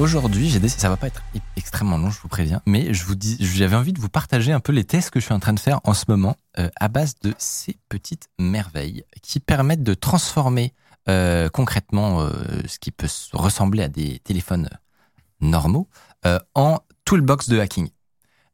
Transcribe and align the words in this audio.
Aujourd'hui, 0.00 0.48
j'ai 0.48 0.60
décidé, 0.60 0.80
ça 0.80 0.88
va 0.88 0.96
pas 0.96 1.08
être 1.08 1.22
extrêmement 1.58 1.98
long, 1.98 2.08
je 2.08 2.18
vous 2.22 2.28
préviens, 2.28 2.62
mais 2.64 2.94
je 2.94 3.04
vous 3.04 3.14
dis, 3.14 3.36
j'avais 3.38 3.76
envie 3.76 3.92
de 3.92 4.00
vous 4.00 4.08
partager 4.08 4.50
un 4.50 4.58
peu 4.58 4.72
les 4.72 4.84
tests 4.84 5.10
que 5.10 5.20
je 5.20 5.26
suis 5.26 5.34
en 5.34 5.40
train 5.40 5.52
de 5.52 5.60
faire 5.60 5.78
en 5.84 5.92
ce 5.92 6.06
moment 6.08 6.36
euh, 6.58 6.70
à 6.80 6.88
base 6.88 7.16
de 7.22 7.34
ces 7.36 7.76
petites 7.90 8.30
merveilles 8.38 9.04
qui 9.20 9.40
permettent 9.40 9.82
de 9.82 9.92
transformer 9.92 10.72
euh, 11.10 11.50
concrètement 11.50 12.22
euh, 12.22 12.30
ce 12.66 12.78
qui 12.78 12.92
peut 12.92 13.08
ressembler 13.34 13.82
à 13.82 13.88
des 13.88 14.20
téléphones 14.20 14.70
normaux 15.42 15.86
en 16.54 16.78
toolbox 17.04 17.50
de 17.50 17.58
hacking. 17.58 17.90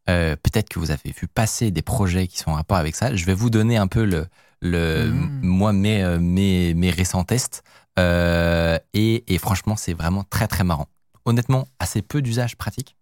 Peut-être 0.06 0.68
que 0.68 0.80
vous 0.80 0.90
avez 0.90 1.12
vu 1.12 1.28
passer 1.28 1.70
des 1.70 1.82
projets 1.82 2.26
qui 2.26 2.38
sont 2.38 2.50
en 2.50 2.54
rapport 2.54 2.76
avec 2.76 2.96
ça. 2.96 3.14
Je 3.14 3.24
vais 3.24 3.34
vous 3.34 3.50
donner 3.50 3.76
un 3.76 3.86
peu 3.86 4.04
le, 4.04 4.26
le 4.62 5.12
Mm. 5.12 5.40
moi 5.42 5.72
mes, 5.72 6.18
mes 6.18 6.74
mes 6.74 6.90
récents 6.90 7.22
tests 7.24 7.62
et, 7.98 9.24
et 9.34 9.38
franchement 9.38 9.76
c'est 9.76 9.94
vraiment 9.94 10.24
très 10.24 10.48
très 10.48 10.64
marrant. 10.64 10.88
Honnêtement 11.26 11.68
assez 11.78 12.00
peu 12.00 12.22
d'usage 12.22 12.56
pratique. 12.56 12.96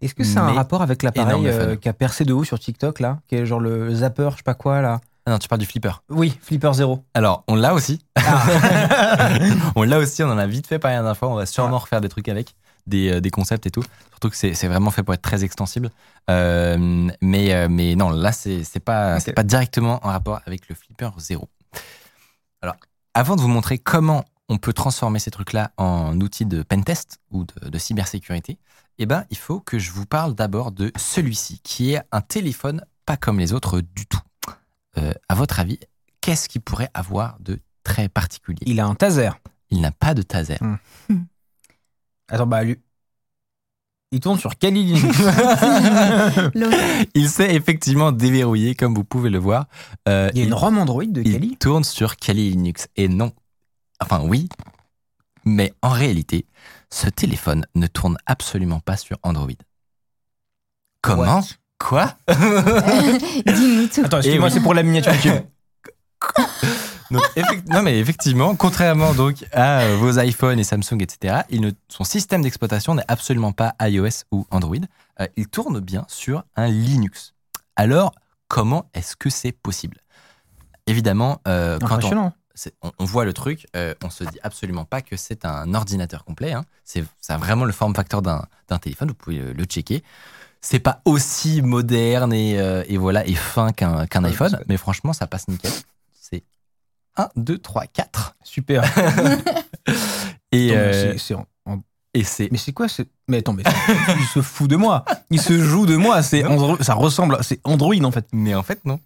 Est-ce 0.00 0.14
que 0.14 0.24
c'est 0.24 0.38
un 0.38 0.52
rapport 0.52 0.82
avec 0.82 1.02
l'appareil 1.02 1.46
euh, 1.46 1.76
qui 1.76 1.88
a 1.88 1.92
percé 1.92 2.24
de 2.24 2.32
haut 2.32 2.44
sur 2.44 2.58
TikTok, 2.58 3.00
là 3.00 3.20
Qui 3.28 3.36
est 3.36 3.46
genre 3.46 3.60
le 3.60 3.94
zapper, 3.94 4.30
je 4.32 4.38
sais 4.38 4.42
pas 4.42 4.54
quoi, 4.54 4.80
là? 4.80 5.00
Ah 5.26 5.30
non 5.30 5.38
tu 5.38 5.48
parles 5.48 5.60
du 5.60 5.66
flipper. 5.66 6.02
Oui, 6.10 6.38
Flipper 6.42 6.72
Zero. 6.74 7.02
Alors 7.14 7.44
on 7.48 7.54
l'a 7.54 7.72
aussi. 7.72 8.04
Ah. 8.16 9.30
on 9.76 9.82
l'a 9.82 9.98
aussi, 9.98 10.22
on 10.22 10.28
en 10.28 10.36
a 10.36 10.46
vite 10.46 10.66
fait 10.66 10.78
parler 10.78 10.96
la 10.96 11.02
dernière 11.02 11.16
fois, 11.16 11.28
on 11.28 11.34
va 11.34 11.46
sûrement 11.46 11.78
refaire 11.78 12.02
des 12.02 12.10
trucs 12.10 12.28
avec, 12.28 12.54
des, 12.86 13.10
euh, 13.10 13.20
des 13.20 13.30
concepts 13.30 13.66
et 13.66 13.70
tout. 13.70 13.84
Surtout 14.10 14.28
que 14.28 14.36
c'est 14.36 14.68
vraiment 14.68 14.90
fait 14.90 15.02
pour 15.02 15.14
être 15.14 15.22
très 15.22 15.42
extensible. 15.42 15.90
Euh, 16.30 17.08
mais, 17.22 17.54
euh, 17.54 17.68
mais 17.70 17.94
non, 17.96 18.10
là, 18.10 18.32
c'est 18.32 18.80
pas, 18.80 19.18
pas 19.34 19.42
directement 19.42 19.98
en 20.02 20.10
rapport 20.10 20.40
avec 20.46 20.68
le 20.68 20.74
Flipper 20.74 21.10
Zero. 21.18 21.48
Alors, 22.60 22.76
avant 23.14 23.36
de 23.36 23.40
vous 23.40 23.48
montrer 23.48 23.78
comment 23.78 24.24
on 24.48 24.58
peut 24.58 24.72
transformer 24.72 25.18
ces 25.18 25.30
trucs-là 25.30 25.72
en 25.76 26.20
outils 26.20 26.46
de 26.46 26.62
pentest 26.62 27.18
ou 27.30 27.44
de, 27.44 27.68
de 27.70 27.78
cybersécurité, 27.78 28.58
eh 28.98 29.06
ben, 29.06 29.24
il 29.30 29.36
faut 29.38 29.60
que 29.60 29.78
je 29.78 29.90
vous 29.90 30.06
parle 30.06 30.34
d'abord 30.34 30.70
de 30.72 30.92
celui-ci, 30.96 31.60
qui 31.64 31.92
est 31.94 32.02
un 32.12 32.20
téléphone 32.20 32.84
pas 33.06 33.16
comme 33.16 33.38
les 33.38 33.52
autres 33.52 33.80
du 33.80 34.06
tout. 34.06 34.20
Euh, 34.98 35.12
à 35.28 35.34
votre 35.34 35.60
avis, 35.60 35.78
qu'est-ce 36.20 36.48
qu'il 36.48 36.60
pourrait 36.60 36.90
avoir 36.94 37.36
de 37.40 37.58
très 37.82 38.08
particulier? 38.08 38.60
Il 38.66 38.80
a 38.80 38.86
un 38.86 38.94
taser. 38.94 39.30
il 39.70 39.80
n'a 39.80 39.90
pas 39.90 40.14
de 40.14 40.22
taser. 40.22 40.58
Attends, 42.28 42.46
bah, 42.46 42.62
lui. 42.64 42.78
Il 44.12 44.20
tourne 44.20 44.38
sur 44.38 44.56
Kali 44.56 44.84
Linux. 44.84 45.18
Il 47.14 47.28
s'est 47.28 47.52
effectivement 47.54 48.12
déverrouillé, 48.12 48.76
comme 48.76 48.94
vous 48.94 49.02
pouvez 49.04 49.28
le 49.28 49.38
voir. 49.38 49.66
Euh, 50.08 50.30
Il 50.32 50.38
y 50.38 50.42
a 50.42 50.44
une 50.46 50.54
ROM 50.54 50.78
Android 50.78 51.04
de 51.04 51.20
il 51.22 51.32
Kali? 51.32 51.56
tourne 51.56 51.82
sur 51.84 52.16
Kali 52.16 52.50
Linux. 52.50 52.86
Et 52.96 53.08
non, 53.08 53.32
enfin 54.04 54.20
oui, 54.22 54.48
mais 55.44 55.72
en 55.82 55.90
réalité, 55.90 56.46
ce 56.90 57.08
téléphone 57.08 57.66
ne 57.74 57.86
tourne 57.86 58.16
absolument 58.26 58.80
pas 58.80 58.96
sur 58.96 59.18
Android. 59.22 59.48
Comment 61.00 61.38
What? 61.40 61.44
Quoi? 61.78 62.16
Dis-nous 62.28 63.86
tout. 63.88 64.02
Attends, 64.04 64.18
excuse-moi, 64.18 64.48
oui. 64.48 64.54
c'est 64.54 64.60
pour 64.60 64.74
la 64.74 64.82
miniature 64.82 65.12
YouTube. 65.14 65.44
Donc, 67.10 67.22
effect- 67.36 67.68
non, 67.68 67.82
mais 67.82 67.98
effectivement, 67.98 68.56
contrairement 68.56 69.12
donc 69.12 69.44
à 69.52 69.80
euh, 69.80 69.96
vos 69.96 70.18
iPhones 70.18 70.58
et 70.58 70.64
Samsung, 70.64 71.00
etc., 71.00 71.42
il 71.50 71.60
ne- 71.60 71.70
son 71.88 72.02
système 72.02 72.42
d'exploitation 72.42 72.94
n'est 72.94 73.04
absolument 73.08 73.52
pas 73.52 73.74
iOS 73.82 74.24
ou 74.32 74.46
Android. 74.50 74.76
Euh, 75.20 75.26
il 75.36 75.46
tourne 75.48 75.78
bien 75.80 76.06
sur 76.08 76.44
un 76.56 76.66
Linux. 76.68 77.34
Alors, 77.76 78.14
comment 78.48 78.88
est-ce 78.94 79.14
que 79.16 79.28
c'est 79.30 79.52
possible? 79.52 79.98
Évidemment, 80.86 81.40
euh, 81.46 81.78
quand 81.78 81.98
on, 82.04 82.32
on, 82.82 82.92
on 82.98 83.04
voit 83.04 83.24
le 83.24 83.32
truc, 83.32 83.66
euh, 83.76 83.94
on 84.04 84.10
se 84.10 84.24
dit 84.24 84.38
absolument 84.42 84.84
pas 84.84 85.02
que 85.02 85.16
c'est 85.16 85.44
un 85.44 85.74
ordinateur 85.74 86.24
complet. 86.24 86.52
Hein. 86.52 86.64
C'est, 86.84 87.04
ça 87.20 87.34
a 87.34 87.38
vraiment 87.38 87.64
le 87.64 87.72
form 87.72 87.94
factor 87.94 88.22
d'un, 88.22 88.46
d'un 88.68 88.78
téléphone. 88.78 89.08
Vous 89.08 89.14
pouvez 89.14 89.38
le, 89.38 89.52
le 89.52 89.64
checker. 89.64 90.02
C'est 90.60 90.78
pas 90.78 91.02
aussi 91.04 91.60
moderne 91.62 92.32
et, 92.32 92.58
euh, 92.58 92.82
et 92.88 92.96
voilà 92.96 93.26
et 93.26 93.34
fin 93.34 93.72
qu'un, 93.72 94.06
iPhone, 94.24 94.58
mais 94.68 94.76
franchement, 94.78 95.12
ça 95.12 95.26
passe 95.26 95.46
nickel. 95.48 95.70
C'est 96.18 96.42
1, 97.16 97.28
2, 97.36 97.58
3, 97.58 97.86
4. 97.86 98.36
Super. 98.42 98.82
Et, 100.52 100.70
euh, 100.76 101.12
c'est- 101.12 101.18
c'est 101.18 101.34
en- 101.34 101.46
en- 101.66 101.80
et 102.14 102.22
c'est. 102.24 102.48
Mais 102.52 102.58
c'est 102.58 102.72
quoi 102.72 102.88
ce... 102.88 103.02
Mais 103.28 103.38
attends, 103.38 103.52
mais 103.54 103.64
il 104.18 104.24
se 104.26 104.40
fout 104.40 104.70
de 104.70 104.76
moi. 104.76 105.04
Il 105.30 105.40
se 105.40 105.58
joue 105.60 105.84
de 105.86 105.96
moi. 105.96 106.22
C'est 106.22 106.42
Andro- 106.44 106.80
Ça 106.82 106.94
ressemble. 106.94 107.34
à- 107.36 107.42
C'est 107.42 107.60
Android 107.64 107.94
en 108.04 108.10
fait. 108.12 108.26
Mais 108.32 108.54
en 108.54 108.62
fait, 108.62 108.84
non. 108.84 109.00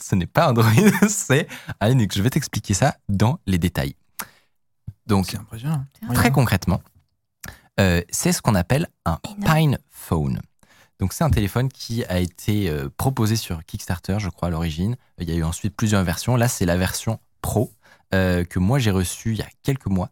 Ce 0.00 0.14
n'est 0.14 0.26
pas 0.26 0.50
Android, 0.50 0.70
c'est 1.08 1.46
un 1.80 1.88
Linux. 1.88 2.16
Je 2.16 2.22
vais 2.22 2.30
t'expliquer 2.30 2.74
ça 2.74 2.96
dans 3.08 3.38
les 3.46 3.58
détails. 3.58 3.94
Donc, 5.06 5.34
impressionnant. 5.34 5.84
Très 6.14 6.30
concrètement, 6.30 6.80
euh, 7.80 8.02
c'est 8.10 8.32
ce 8.32 8.42
qu'on 8.42 8.54
appelle 8.54 8.88
un. 9.04 9.18
Pine 9.44 9.78
Phone. 9.90 10.40
Donc 11.02 11.12
c'est 11.12 11.24
un 11.24 11.30
téléphone 11.30 11.68
qui 11.68 12.04
a 12.04 12.20
été 12.20 12.70
euh, 12.70 12.88
proposé 12.96 13.34
sur 13.34 13.64
Kickstarter, 13.64 14.18
je 14.20 14.28
crois 14.28 14.48
à 14.48 14.50
l'origine. 14.52 14.96
Il 15.18 15.28
y 15.28 15.32
a 15.32 15.34
eu 15.34 15.42
ensuite 15.42 15.74
plusieurs 15.74 16.04
versions. 16.04 16.36
Là, 16.36 16.46
c'est 16.46 16.66
la 16.66 16.76
version 16.76 17.18
Pro 17.40 17.72
euh, 18.14 18.44
que 18.44 18.60
moi 18.60 18.78
j'ai 18.78 18.92
reçue 18.92 19.32
il 19.32 19.38
y 19.38 19.42
a 19.42 19.48
quelques 19.64 19.86
mois 19.86 20.10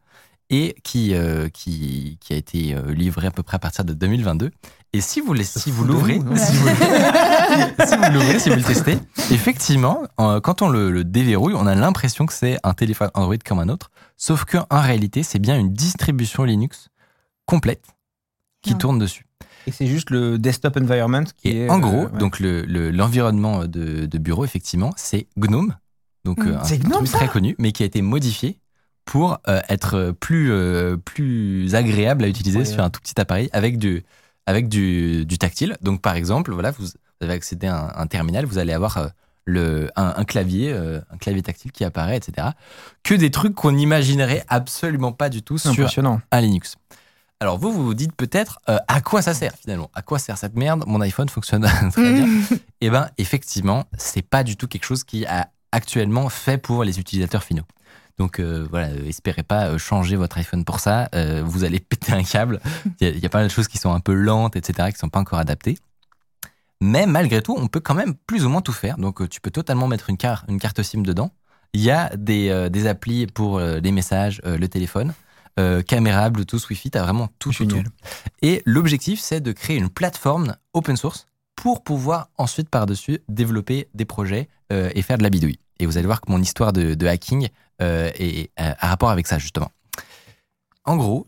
et 0.51 0.75
qui 0.85 1.15
euh, 1.15 1.49
qui, 1.49 2.19
qui 2.21 2.33
a 2.33 2.37
été 2.37 2.75
euh, 2.75 2.93
livrée 2.93 3.27
à 3.29 3.31
peu 3.31 3.43
près 3.43 3.55
à 3.57 3.59
partir 3.59 3.85
de 3.85 3.93
2022. 3.95 4.51
Et 4.93 5.01
si 5.01 5.21
vous, 5.21 5.37
si 5.37 5.71
l'ouvrez, 5.71 6.17
hein. 6.17 6.35
si 6.37 6.57
vous, 6.57 6.69
si 7.87 7.97
vous 7.97 8.13
l'ouvrez, 8.13 8.39
si 8.41 8.49
vous 8.51 8.57
le 8.57 8.63
testez, 8.63 8.99
effectivement, 9.31 10.03
euh, 10.21 10.41
quand 10.41 10.63
on 10.63 10.69
le, 10.69 10.91
le 10.91 11.05
déverrouille, 11.05 11.55
on 11.55 11.67
a 11.67 11.75
l'impression 11.77 12.27
que 12.27 12.33
c'est 12.33 12.59
un 12.65 12.75
téléphone 12.75 13.09
Android 13.15 13.37
comme 13.47 13.61
un 13.61 13.69
autre, 13.69 13.91
sauf 14.17 14.45
qu'en 14.45 14.67
réalité, 14.81 15.23
c'est 15.23 15.39
bien 15.39 15.57
une 15.59 15.73
distribution 15.73 16.43
Linux 16.43 16.89
complète 17.47 17.85
qui 18.63 18.75
tourne 18.77 18.99
dessus. 18.99 19.27
Et 19.67 19.73
c'est 19.73 19.87
juste 19.87 20.11
le 20.11 20.39
desktop 20.39 20.77
environment 20.77 21.25
qui 21.37 21.49
Et 21.49 21.65
est. 21.67 21.71
en 21.71 21.77
euh, 21.77 21.81
gros, 21.81 22.03
ouais. 22.07 22.19
donc 22.19 22.41
le- 22.41 22.63
le- 22.63 22.91
l'environnement 22.91 23.67
de, 23.67 24.07
de 24.07 24.19
bureau, 24.19 24.45
effectivement, 24.45 24.93
c'est 24.97 25.29
GNOME, 25.39 25.77
donc 26.25 26.39
Mm. 26.45 26.49
euh, 26.49 26.59
un 26.59 26.65
C'est 26.65 26.79
GNOME, 26.79 27.05
truc 27.05 27.11
très 27.13 27.29
connu, 27.29 27.55
mais 27.59 27.71
qui 27.73 27.83
a 27.85 27.87
été 27.87 28.03
modifié 28.03 28.59
pour 29.11 29.41
euh, 29.49 29.61
être 29.69 30.15
plus, 30.21 30.53
euh, 30.53 30.97
plus 30.97 31.75
agréable 31.75 32.23
à 32.23 32.29
utiliser 32.29 32.65
sur 32.65 32.81
un 32.81 32.91
tout 32.91 33.01
petit 33.01 33.21
appareil 33.21 33.51
avec 33.53 33.77
du, 33.77 34.05
avec 34.47 34.69
du, 34.69 35.27
du 35.27 35.37
tactile. 35.37 35.77
Donc 35.83 36.01
par 36.01 36.15
exemple, 36.15 36.53
voilà, 36.53 36.71
vous 36.71 36.87
avez 37.21 37.33
accédé 37.33 37.67
à 37.67 37.77
un, 37.77 38.03
un 38.03 38.07
terminal, 38.07 38.45
vous 38.45 38.59
allez 38.59 38.73
avoir 38.73 38.99
euh, 38.99 39.09
le, 39.47 39.91
un, 39.97 40.15
un 40.17 40.25
clavier, 40.25 40.73
euh, 40.73 41.01
un 41.11 41.17
clavier 41.17 41.43
tactile 41.43 41.73
qui 41.73 41.83
apparaît, 41.83 42.19
etc. 42.19 42.51
Que 43.03 43.15
des 43.17 43.33
trucs 43.33 43.57
qu'on 43.57 43.73
n'imaginerait 43.73 44.45
absolument 44.47 45.11
pas 45.11 45.29
du 45.29 45.43
tout 45.43 45.59
sur 45.59 45.75
un 46.31 46.41
Linux. 46.41 46.77
Alors 47.41 47.59
vous, 47.59 47.73
vous 47.73 47.85
vous 47.85 47.95
dites 47.95 48.15
peut-être 48.15 48.61
euh, 48.69 48.79
à 48.87 49.01
quoi 49.01 49.23
ça 49.23 49.35
sert 49.35 49.55
finalement? 49.61 49.91
À 49.93 50.03
quoi 50.03 50.21
sert 50.21 50.39
cette 50.39 50.55
merde? 50.55 50.85
Mon 50.87 51.01
iPhone 51.01 51.29
fonctionne 51.29 51.69
très 51.91 52.13
bien. 52.13 52.29
Eh 52.81 52.91
ben 52.91 53.11
effectivement, 53.19 53.87
c'est 53.99 54.23
pas 54.23 54.45
du 54.45 54.57
tout 54.57 54.69
quelque 54.69 54.85
chose 54.85 55.03
qui 55.03 55.27
a 55.27 55.49
actuellement 55.73 56.29
fait 56.29 56.59
pour 56.59 56.85
les 56.85 57.01
utilisateurs 57.01 57.43
finaux. 57.43 57.65
Donc 58.21 58.39
euh, 58.39 58.67
voilà, 58.69 58.89
euh, 58.89 59.07
espérez 59.09 59.43
pas 59.43 59.69
euh, 59.69 59.79
changer 59.79 60.15
votre 60.15 60.37
iPhone 60.37 60.63
pour 60.67 60.79
ça. 60.79 61.09
Euh, 61.15 61.43
vous 61.43 61.65
allez 61.65 61.81
péter 61.91 62.13
un 62.13 62.23
câble. 62.23 62.61
Il 63.01 63.07
y, 63.09 63.11
a- 63.11 63.15
il 63.15 63.19
y 63.19 63.25
a 63.25 63.31
pas 63.31 63.39
mal 63.39 63.47
de 63.49 63.53
choses 63.53 63.67
qui 63.67 63.79
sont 63.79 63.93
un 63.95 64.01
peu 64.01 64.13
lentes, 64.13 64.57
etc., 64.57 64.91
qui 64.93 64.99
sont 64.99 65.09
pas 65.09 65.21
encore 65.21 65.39
adaptées. 65.39 65.79
Mais 66.83 67.07
malgré 67.07 67.41
tout, 67.41 67.57
on 67.59 67.67
peut 67.67 67.81
quand 67.81 67.95
même 67.95 68.13
plus 68.27 68.45
ou 68.45 68.51
moins 68.51 68.61
tout 68.61 68.75
faire. 68.75 68.99
Donc 68.99 69.27
tu 69.31 69.41
peux 69.41 69.51
totalement 69.51 69.89
mettre 69.89 70.11
une, 70.11 70.19
carte, 70.19 70.45
une 70.51 70.59
carte 70.61 70.83
SIM 70.83 71.01
dedans. 71.03 71.31
Il 71.73 71.81
y 71.81 71.91
a 71.91 72.15
des, 72.15 72.51
euh, 72.51 72.69
des 72.69 72.87
applis 72.87 73.27
pour 73.27 73.59
les 73.59 73.93
messages, 73.93 74.43
le 74.45 74.67
téléphone, 74.69 75.15
caméra, 75.87 76.29
Bluetooth, 76.31 76.69
Wi-Fi, 76.69 76.91
tu 76.91 76.99
as 76.99 77.03
vraiment 77.03 77.29
tout, 77.39 77.53
tout. 77.67 77.77
Et 78.43 78.63
l'objectif, 78.67 79.19
c'est 79.21 79.41
de 79.41 79.53
créer 79.53 79.77
une 79.79 79.89
plateforme 79.91 80.57
open 80.75 80.97
source 80.97 81.27
pour 81.57 81.83
pouvoir 81.85 82.29
ensuite 82.39 82.69
par-dessus 82.71 83.21
développer 83.29 83.89
des 83.95 84.05
projets 84.07 84.49
euh, 84.73 84.91
et 84.95 85.03
faire 85.03 85.17
de 85.19 85.23
la 85.23 85.29
bidouille. 85.31 85.59
Et 85.79 85.87
vous 85.87 85.97
allez 85.99 86.07
voir 86.07 86.21
que 86.23 86.31
mon 86.33 86.41
histoire 86.41 86.73
de, 86.73 86.95
de 86.95 87.07
hacking 87.07 87.49
euh, 87.83 88.11
est, 88.15 88.51
a 88.57 88.87
a 88.87 88.89
rapport 88.91 89.11
avec 89.11 89.27
ça, 89.27 89.39
justement. 89.39 89.71
En 90.85 90.97
gros, 90.97 91.27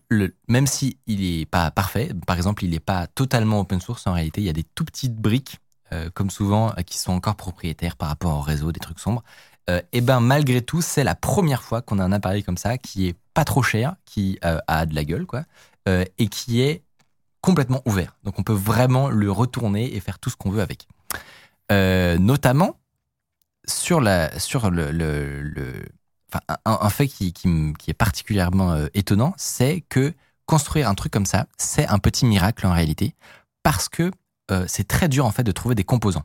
même 0.48 0.66
si 0.66 0.96
il 1.06 1.20
n'est 1.20 1.46
pas 1.46 1.70
parfait, 1.70 2.10
par 2.26 2.36
exemple, 2.36 2.64
il 2.64 2.70
n'est 2.70 2.80
pas 2.80 3.06
totalement 3.06 3.60
open 3.60 3.80
source, 3.80 4.06
en 4.06 4.14
réalité, 4.14 4.40
il 4.40 4.44
y 4.44 4.50
a 4.50 4.54
des 4.54 4.64
tout 4.64 4.84
petites 4.84 5.14
briques, 5.16 5.58
euh, 5.92 6.08
comme 6.14 6.30
souvent, 6.30 6.70
euh, 6.78 6.82
qui 6.82 6.98
sont 6.98 7.12
encore 7.12 7.36
propriétaires 7.36 7.96
par 7.96 8.08
rapport 8.08 8.34
au 8.38 8.40
réseau, 8.40 8.72
des 8.72 8.80
trucs 8.80 8.98
sombres. 8.98 9.22
euh, 9.70 9.80
et 9.92 10.00
ben 10.00 10.20
malgré 10.20 10.62
tout, 10.62 10.80
c'est 10.82 11.04
la 11.04 11.14
première 11.14 11.62
fois 11.62 11.82
qu'on 11.82 11.98
a 11.98 12.04
un 12.04 12.12
appareil 12.12 12.42
comme 12.42 12.56
ça 12.56 12.78
qui 12.78 13.08
est 13.08 13.16
pas 13.34 13.44
trop 13.44 13.62
cher, 13.62 13.94
qui 14.06 14.38
euh, 14.44 14.58
a 14.66 14.86
de 14.86 14.94
la 14.94 15.04
gueule, 15.04 15.26
quoi, 15.26 15.44
euh, 15.88 16.04
et 16.18 16.28
qui 16.28 16.62
est 16.62 16.82
complètement 17.42 17.82
ouvert. 17.84 18.16
Donc 18.24 18.38
on 18.38 18.42
peut 18.42 18.52
vraiment 18.54 19.08
le 19.10 19.30
retourner 19.30 19.94
et 19.94 20.00
faire 20.00 20.18
tout 20.18 20.30
ce 20.30 20.36
qu'on 20.36 20.50
veut 20.50 20.62
avec. 20.62 20.88
Euh, 21.70 22.18
notamment 22.18 22.80
sur 23.66 24.00
la 24.00 24.38
sur 24.38 24.70
le- 24.70 24.90
enfin, 26.32 26.40
un, 26.64 26.78
un 26.80 26.88
fait 26.90 27.08
qui, 27.08 27.32
qui, 27.32 27.48
me- 27.48 27.72
qui 27.74 27.90
est 27.90 27.94
particulièrement 27.94 28.72
euh, 28.72 28.86
étonnant, 28.94 29.34
c'est 29.36 29.82
que 29.88 30.14
construire 30.46 30.88
un 30.88 30.94
truc 30.94 31.12
comme 31.12 31.26
ça, 31.26 31.46
c'est 31.58 31.86
un 31.88 31.98
petit 31.98 32.26
miracle 32.26 32.66
en 32.66 32.72
réalité, 32.72 33.14
parce 33.62 33.88
que 33.88 34.10
euh, 34.50 34.64
c'est 34.68 34.86
très 34.88 35.08
dur 35.08 35.24
en 35.26 35.30
fait 35.30 35.44
de 35.44 35.52
trouver 35.52 35.74
des 35.74 35.84
composants. 35.84 36.24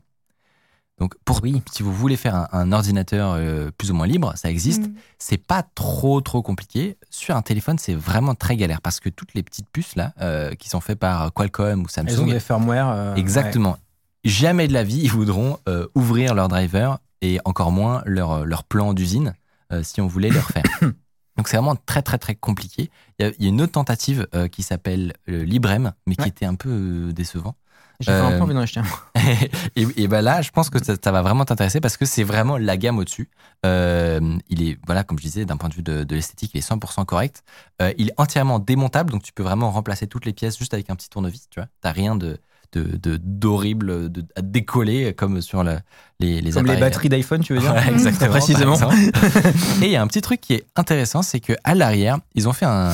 Donc, 0.98 1.14
pour, 1.24 1.40
si 1.72 1.84
vous 1.84 1.92
voulez 1.94 2.16
faire 2.16 2.34
un, 2.34 2.48
un 2.50 2.72
ordinateur 2.72 3.34
euh, 3.36 3.70
plus 3.78 3.92
ou 3.92 3.94
moins 3.94 4.08
libre, 4.08 4.32
ça 4.34 4.50
existe. 4.50 4.88
Mm. 4.88 4.94
C'est 5.20 5.36
pas 5.46 5.62
trop 5.62 6.20
trop 6.20 6.42
compliqué. 6.42 6.96
Sur 7.08 7.36
un 7.36 7.42
téléphone, 7.42 7.78
c'est 7.78 7.94
vraiment 7.94 8.34
très 8.34 8.56
galère 8.56 8.80
parce 8.80 8.98
que 8.98 9.08
toutes 9.08 9.34
les 9.34 9.44
petites 9.44 9.68
puces 9.70 9.94
là, 9.94 10.12
euh, 10.20 10.56
qui 10.56 10.68
sont 10.68 10.80
faites 10.80 10.98
par 10.98 11.32
Qualcomm 11.32 11.82
ou 11.82 11.86
Elles 11.96 12.02
ont 12.02 12.16
Samsung, 12.16 12.30
des 12.32 12.40
firmware. 12.40 12.88
euh, 12.88 13.14
exactement. 13.14 13.78
Jamais 14.24 14.66
de 14.66 14.72
la 14.72 14.82
vie 14.82 14.98
ils 15.00 15.12
voudront 15.12 15.60
euh, 15.68 15.86
ouvrir 15.94 16.34
leur 16.34 16.48
driver 16.48 16.98
et 17.22 17.38
encore 17.44 17.70
moins 17.70 18.02
leur 18.04 18.44
leur 18.44 18.64
plan 18.64 18.92
d'usine 18.92 19.34
si 19.82 20.00
on 20.00 20.06
voulait 20.06 20.30
les 20.30 20.40
refaire. 20.40 20.64
Donc 21.36 21.46
c'est 21.46 21.56
vraiment 21.56 21.76
très 21.76 22.02
très 22.02 22.18
très 22.18 22.34
compliqué. 22.34 22.90
Il 23.18 23.26
y 23.26 23.28
a, 23.28 23.32
il 23.38 23.44
y 23.44 23.46
a 23.46 23.48
une 23.50 23.60
autre 23.62 23.72
tentative 23.72 24.26
euh, 24.34 24.48
qui 24.48 24.62
s'appelle 24.64 25.12
euh, 25.28 25.44
Librem, 25.44 25.92
mais 26.06 26.16
qui 26.16 26.28
était 26.28 26.46
un 26.46 26.56
peu 26.56 26.68
euh, 26.68 27.12
décevant. 27.12 27.54
J'ai 28.00 28.10
Euh, 28.12 28.36
peu 28.36 28.42
envie 28.42 28.54
d'en 28.54 28.60
acheter 28.60 28.80
un. 28.80 28.84
et, 29.76 29.86
et 29.96 30.08
ben 30.08 30.20
là, 30.20 30.42
je 30.42 30.50
pense 30.50 30.68
que 30.70 30.82
ça, 30.82 30.94
ça 31.02 31.12
va 31.12 31.22
vraiment 31.22 31.44
t'intéresser 31.44 31.80
parce 31.80 31.96
que 31.96 32.04
c'est 32.04 32.22
vraiment 32.24 32.56
la 32.56 32.76
gamme 32.76 32.98
au-dessus. 32.98 33.28
Euh, 33.66 34.36
il 34.48 34.68
est, 34.68 34.78
voilà, 34.86 35.04
comme 35.04 35.18
je 35.18 35.24
disais, 35.24 35.44
d'un 35.44 35.56
point 35.56 35.68
de 35.68 35.74
vue 35.74 35.82
de, 35.82 36.04
de 36.04 36.14
l'esthétique, 36.14 36.52
il 36.54 36.58
est 36.58 36.68
100% 36.68 37.04
correct. 37.04 37.42
Euh, 37.82 37.92
il 37.98 38.08
est 38.08 38.14
entièrement 38.16 38.58
démontable, 38.60 39.10
donc 39.12 39.22
tu 39.22 39.32
peux 39.32 39.42
vraiment 39.42 39.70
remplacer 39.70 40.06
toutes 40.06 40.26
les 40.26 40.32
pièces 40.32 40.58
juste 40.58 40.74
avec 40.74 40.90
un 40.90 40.96
petit 40.96 41.08
tournevis, 41.08 41.48
tu 41.50 41.60
vois. 41.60 41.68
T'as 41.80 41.92
rien 41.92 42.14
de 42.16 42.38
de- 42.72 43.16
d'horrible 43.22 44.10
de, 44.12 44.24
à 44.36 44.42
décoller 44.42 45.14
comme 45.14 45.40
sur 45.40 45.62
la- 45.64 45.80
les, 46.20 46.40
les 46.40 46.50
Comme 46.52 46.66
les 46.66 46.76
batteries 46.76 47.08
d'iPhone, 47.08 47.40
tu 47.42 47.54
veux 47.54 47.60
dire 47.60 47.76
exactement. 47.88 48.30
Précisément. 48.30 48.76
Et 49.82 49.86
il 49.86 49.90
y 49.90 49.96
a 49.96 50.02
un 50.02 50.06
petit 50.06 50.20
truc 50.20 50.40
qui 50.40 50.54
est 50.54 50.66
intéressant, 50.76 51.22
c'est 51.22 51.40
que 51.40 51.54
à 51.64 51.74
l'arrière, 51.74 52.18
ils 52.34 52.48
ont 52.48 52.52
fait 52.52 52.66
un. 52.66 52.90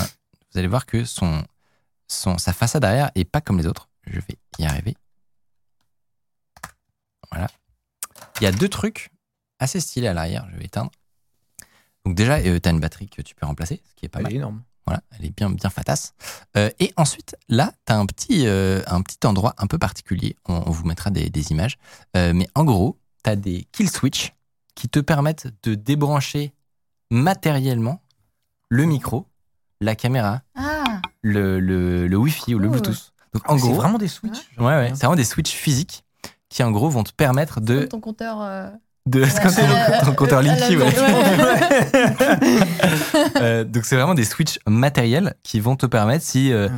Vous 0.52 0.58
allez 0.58 0.68
voir 0.68 0.86
que 0.86 1.04
son, 1.04 1.42
son, 2.06 2.38
sa 2.38 2.52
façade 2.52 2.84
arrière 2.84 3.10
est 3.16 3.24
pas 3.24 3.40
comme 3.40 3.58
les 3.58 3.66
autres. 3.66 3.88
Je 4.06 4.16
vais 4.20 4.38
y 4.58 4.64
arriver. 4.64 4.94
Voilà. 7.32 7.48
Il 8.40 8.44
y 8.44 8.46
a 8.46 8.52
deux 8.52 8.68
trucs 8.68 9.10
assez 9.58 9.80
stylés 9.80 10.08
à 10.08 10.14
l'arrière. 10.14 10.46
Je 10.52 10.58
vais 10.58 10.64
éteindre. 10.66 10.90
Donc 12.04 12.14
déjà, 12.14 12.40
tu 12.40 12.60
as 12.64 12.70
une 12.70 12.80
batterie 12.80 13.08
que 13.08 13.22
tu 13.22 13.34
peux 13.34 13.46
remplacer, 13.46 13.82
ce 13.88 13.94
qui 13.94 14.04
est 14.06 14.08
pas 14.08 14.18
Elle 14.18 14.24
mal. 14.24 14.32
est 14.32 14.36
énorme. 14.36 14.62
Voilà, 14.86 15.02
elle 15.18 15.24
est 15.26 15.34
bien, 15.34 15.48
bien 15.50 15.70
fatasse. 15.70 16.12
Euh, 16.56 16.70
et 16.78 16.92
ensuite, 16.96 17.36
là, 17.48 17.72
tu 17.86 17.92
as 17.92 17.98
un 17.98 18.04
petit, 18.06 18.46
euh, 18.46 18.82
un 18.86 19.00
petit 19.02 19.18
endroit 19.26 19.54
un 19.58 19.66
peu 19.66 19.78
particulier. 19.78 20.36
On, 20.46 20.62
on 20.66 20.70
vous 20.70 20.84
mettra 20.84 21.10
des, 21.10 21.30
des 21.30 21.50
images. 21.52 21.78
Euh, 22.16 22.32
mais 22.34 22.46
en 22.54 22.64
gros, 22.64 22.98
tu 23.24 23.30
as 23.30 23.36
des 23.36 23.66
kill 23.72 23.88
switch 23.90 24.34
qui 24.74 24.88
te 24.88 24.98
permettent 25.00 25.46
de 25.62 25.74
débrancher 25.74 26.52
matériellement 27.10 28.02
le 28.68 28.84
micro, 28.84 29.26
la 29.80 29.94
caméra, 29.94 30.42
Ah, 30.54 31.00
le, 31.22 31.60
le, 31.60 32.06
le 32.08 32.16
Wi-Fi 32.16 32.54
ou 32.54 32.58
le 32.58 32.68
Oh. 32.68 32.72
Bluetooth. 32.72 33.12
Donc 33.32 33.42
en 33.50 33.54
Ah, 33.54 33.58
C'est 33.58 33.66
gros, 33.66 33.74
vraiment 33.74 33.98
des 33.98 34.08
switches. 34.08 34.50
ouais, 34.58 34.64
ouais, 34.64 34.88
c'est 34.90 35.06
vraiment 35.06 35.16
des 35.16 35.24
switches 35.24 35.52
physiques 35.54 36.04
qui 36.48 36.62
en 36.62 36.70
gros 36.70 36.88
vont 36.88 37.04
te 37.04 37.12
permettre 37.12 37.60
de... 37.60 37.80
de. 37.80 37.84
ton 37.86 38.00
compteur. 38.00 38.40
De 39.06 39.22
euh, 39.22 39.26
ton, 40.00 40.06
ton 40.06 40.14
compteur 40.14 40.42
Linky, 40.42 40.76
ouais. 40.76 40.84
ouais. 40.84 42.60
Euh, 43.36 43.64
donc 43.64 43.84
c'est 43.84 43.96
vraiment 43.96 44.14
des 44.14 44.24
switches 44.24 44.58
matériels 44.66 45.34
qui 45.42 45.60
vont 45.60 45.76
te 45.76 45.86
permettre 45.86 46.24
si 46.24 46.52
euh, 46.52 46.68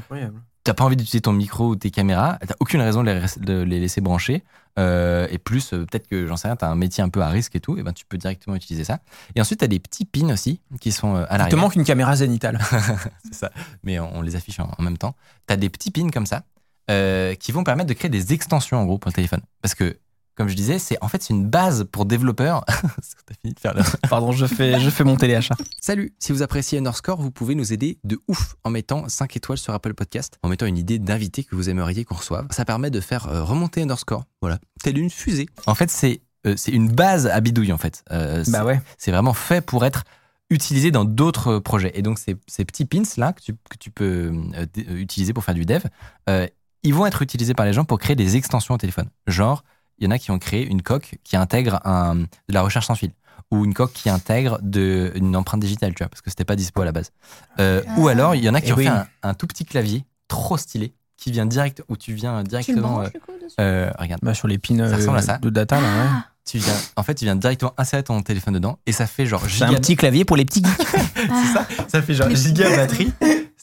t'as 0.64 0.75
pas 0.75 0.84
envie 0.84 0.96
d'utiliser 0.96 1.20
ton 1.20 1.32
micro 1.32 1.69
ou 1.69 1.76
tes 1.76 1.90
caméras, 1.90 2.38
t'as 2.46 2.55
aucune 2.61 2.81
raison 2.81 3.02
de 3.05 3.11
les, 3.11 3.20
res- 3.20 3.38
de 3.40 3.62
les 3.62 3.81
laisser 3.81 4.00
brancher. 4.00 4.43
Euh, 4.78 5.26
et 5.31 5.38
plus, 5.38 5.73
euh, 5.73 5.87
peut-être 5.87 6.06
que 6.06 6.26
j'en 6.26 6.37
sais 6.37 6.49
rien, 6.49 6.56
t'as 6.56 6.69
un 6.69 6.75
métier 6.75 7.02
un 7.02 7.08
peu 7.08 7.23
à 7.23 7.28
risque 7.28 7.56
et 7.56 7.61
tout, 7.61 7.78
et 7.78 7.82
ben 7.82 7.93
tu 7.94 8.05
peux 8.05 8.19
directement 8.19 8.56
utiliser 8.56 8.84
ça. 8.84 8.99
Et 9.34 9.40
ensuite, 9.40 9.61
t'as 9.61 9.69
des 9.69 9.78
petits 9.78 10.05
pins 10.05 10.28
aussi 10.31 10.61
qui 10.82 10.93
sont 10.93 11.17
euh, 11.17 11.20
à 11.20 11.23
Il 11.23 11.28
te 11.28 11.38
l'arrière. 11.38 11.58
manque 11.61 11.76
une 11.76 11.84
caméra 11.84 12.14
zénitale. 12.14 12.58
C'est 13.25 13.32
ça. 13.34 13.50
Mais 13.84 13.99
on, 13.99 14.17
on 14.17 14.20
les 14.20 14.37
affiche 14.37 14.61
en, 14.61 14.70
en 14.76 14.82
même 14.82 14.99
temps. 14.99 15.14
T'as 15.46 15.56
des 15.56 15.70
petits 15.70 15.90
pins 15.90 16.11
comme 16.11 16.26
ça 16.26 16.43
euh, 16.90 17.34
qui 17.37 17.52
vont 17.52 17.64
permettre 17.64 17.88
de 17.88 17.94
créer 17.94 18.11
des 18.11 18.34
extensions 18.34 18.76
en 18.78 18.84
gros 18.84 18.99
pour 18.99 19.08
le 19.08 19.14
téléphone. 19.14 19.40
Parce 19.62 19.75
que, 19.75 19.96
comme 20.36 20.48
je 20.48 20.54
disais, 20.54 20.78
c'est 20.78 20.96
en 21.02 21.08
fait 21.08 21.22
c'est 21.22 21.32
une 21.34 21.46
base 21.48 21.84
pour 21.90 22.04
développeurs. 22.04 22.64
T'as 22.66 23.34
fini 23.40 23.54
de 23.54 23.58
faire 23.60 23.74
le, 23.74 23.82
Pardon, 24.08 24.32
je 24.32 24.46
fais, 24.46 24.78
je 24.78 24.90
fais 24.90 25.02
mon 25.04 25.16
téléachat. 25.16 25.56
Salut, 25.80 26.14
si 26.18 26.32
vous 26.32 26.42
appréciez 26.42 26.78
Underscore, 26.78 27.20
vous 27.20 27.30
pouvez 27.30 27.54
nous 27.54 27.72
aider 27.72 27.98
de 28.04 28.18
ouf 28.28 28.54
en 28.64 28.70
mettant 28.70 29.08
5 29.08 29.36
étoiles 29.36 29.58
sur 29.58 29.72
Apple 29.74 29.94
Podcast, 29.94 30.38
en 30.42 30.48
mettant 30.48 30.66
une 30.66 30.78
idée 30.78 30.98
d'invité 30.98 31.42
que 31.42 31.56
vous 31.56 31.68
aimeriez 31.70 32.04
qu'on 32.04 32.14
reçoive. 32.16 32.46
Ça 32.50 32.64
permet 32.64 32.90
de 32.90 33.00
faire 33.00 33.26
euh, 33.28 33.42
remonter 33.42 33.82
Underscore, 33.82 34.24
voilà, 34.40 34.58
telle 34.82 34.98
une 34.98 35.10
fusée. 35.10 35.48
En 35.66 35.74
fait, 35.74 35.90
c'est 35.90 36.20
euh, 36.46 36.54
c'est 36.56 36.70
une 36.72 36.88
base 36.92 37.26
à 37.26 37.40
bidouille 37.40 37.72
en 37.72 37.78
fait. 37.78 38.04
Euh, 38.12 38.44
c'est- 38.44 38.52
Bah 38.52 38.64
ouais. 38.64 38.80
c'est 38.98 39.10
vraiment 39.10 39.32
fait 39.34 39.60
pour 39.60 39.84
être 39.84 40.04
utilisé 40.50 40.90
dans 40.92 41.04
d'autres 41.04 41.58
projets. 41.58 41.90
Et 41.94 42.02
donc 42.02 42.18
ces, 42.20 42.36
ces 42.46 42.64
petits 42.64 42.84
pins 42.84 43.02
là 43.16 43.32
que 43.32 43.40
tu, 43.40 43.52
que 43.52 43.76
tu 43.80 43.90
peux 43.90 44.32
euh, 44.54 44.66
utiliser 44.94 45.32
pour 45.32 45.42
faire 45.42 45.54
du 45.54 45.64
dev, 45.64 45.82
euh, 46.28 46.46
ils 46.84 46.94
vont 46.94 47.04
être 47.06 47.22
utilisés 47.22 47.54
par 47.54 47.66
les 47.66 47.72
gens 47.72 47.84
pour 47.84 47.98
créer 47.98 48.14
des 48.14 48.36
extensions 48.36 48.74
au 48.74 48.78
téléphone. 48.78 49.08
Genre, 49.26 49.64
il 49.98 50.04
y 50.04 50.08
en 50.08 50.10
a 50.10 50.19
qui 50.19 50.31
ont 50.31 50.38
créé 50.38 50.66
une 50.66 50.82
coque 50.82 51.16
qui 51.25 51.37
intègre 51.37 51.81
un, 51.84 52.14
de 52.16 52.26
la 52.48 52.62
recherche 52.62 52.87
sans 52.87 52.94
fil 52.94 53.12
ou 53.50 53.64
une 53.64 53.75
coque 53.75 53.93
qui 53.93 54.08
intègre 54.10 54.58
de, 54.62 55.12
une 55.14 55.37
empreinte 55.37 55.60
digitale, 55.60 55.94
tu 55.94 56.02
vois, 56.02 56.08
parce 56.08 56.20
que 56.20 56.31
c'était 56.31 56.44
pas 56.44 56.56
dispo 56.56 56.82
à 56.82 56.84
la 56.84 56.93
base. 56.93 57.12
Euh, 57.60 57.81
Ou 57.98 58.08
Ah. 58.08 58.10
alors, 58.10 58.34
il 58.34 58.43
y 58.43 58.48
en 58.48 58.54
a 58.54 58.60
qui 58.60 58.69
Eh 58.70 58.72
ont 58.72 58.76
oui. 58.76 58.84
fait 58.84 58.90
un, 58.90 59.06
un 59.22 59.34
tout 59.34 59.46
petit 59.46 59.64
clavier 59.64 60.04
trop 60.26 60.56
stylé 60.56 60.94
qui 61.16 61.31
vient 61.31 61.46
direct, 61.46 61.82
où 61.88 61.96
tu 61.96 62.12
viens 62.12 62.38
Tu 62.38 62.43
le 62.43 62.48
directement. 62.48 62.88
branches 62.94 63.06
euh, 63.06 63.10
du 63.10 63.20
coup 63.20 63.32
dessus? 63.40 63.54
euh, 63.60 63.90
regarde, 63.98 64.20
Bah, 64.25 64.34
sur 64.34 64.48
les 64.48 64.58
pins 64.58 64.81
euh, 64.81 64.96
ressemble 64.96 65.19
à 65.19 65.22
ça. 65.22 65.38
de 65.38 65.48
data, 65.50 65.81
là, 65.81 65.87
ouais. 65.87 66.08
Ah, 66.10 66.25
tu 66.44 66.58
viens, 66.58 66.75
en 66.96 67.02
fait, 67.04 67.14
tu 67.14 67.25
viens 67.25 67.37
directement 67.37 67.72
insérer 67.78 68.02
ton 68.02 68.20
téléphone 68.22 68.54
dedans 68.54 68.78
et 68.87 68.92
ça 68.92 69.06
fait 69.06 69.26
genre 69.26 69.42
C'est 69.49 69.64
un 69.64 69.75
petit 69.75 69.94
clavier 69.96 70.25
pour 70.25 70.37
les 70.37 70.44
petits 70.44 70.62
geeks. 70.64 70.87
C'est 70.88 71.52
ça, 71.54 71.66
ça 71.88 72.02
fait 72.02 72.14
genre 72.14 72.28
giga 72.31 72.75
batterie. 72.76 73.12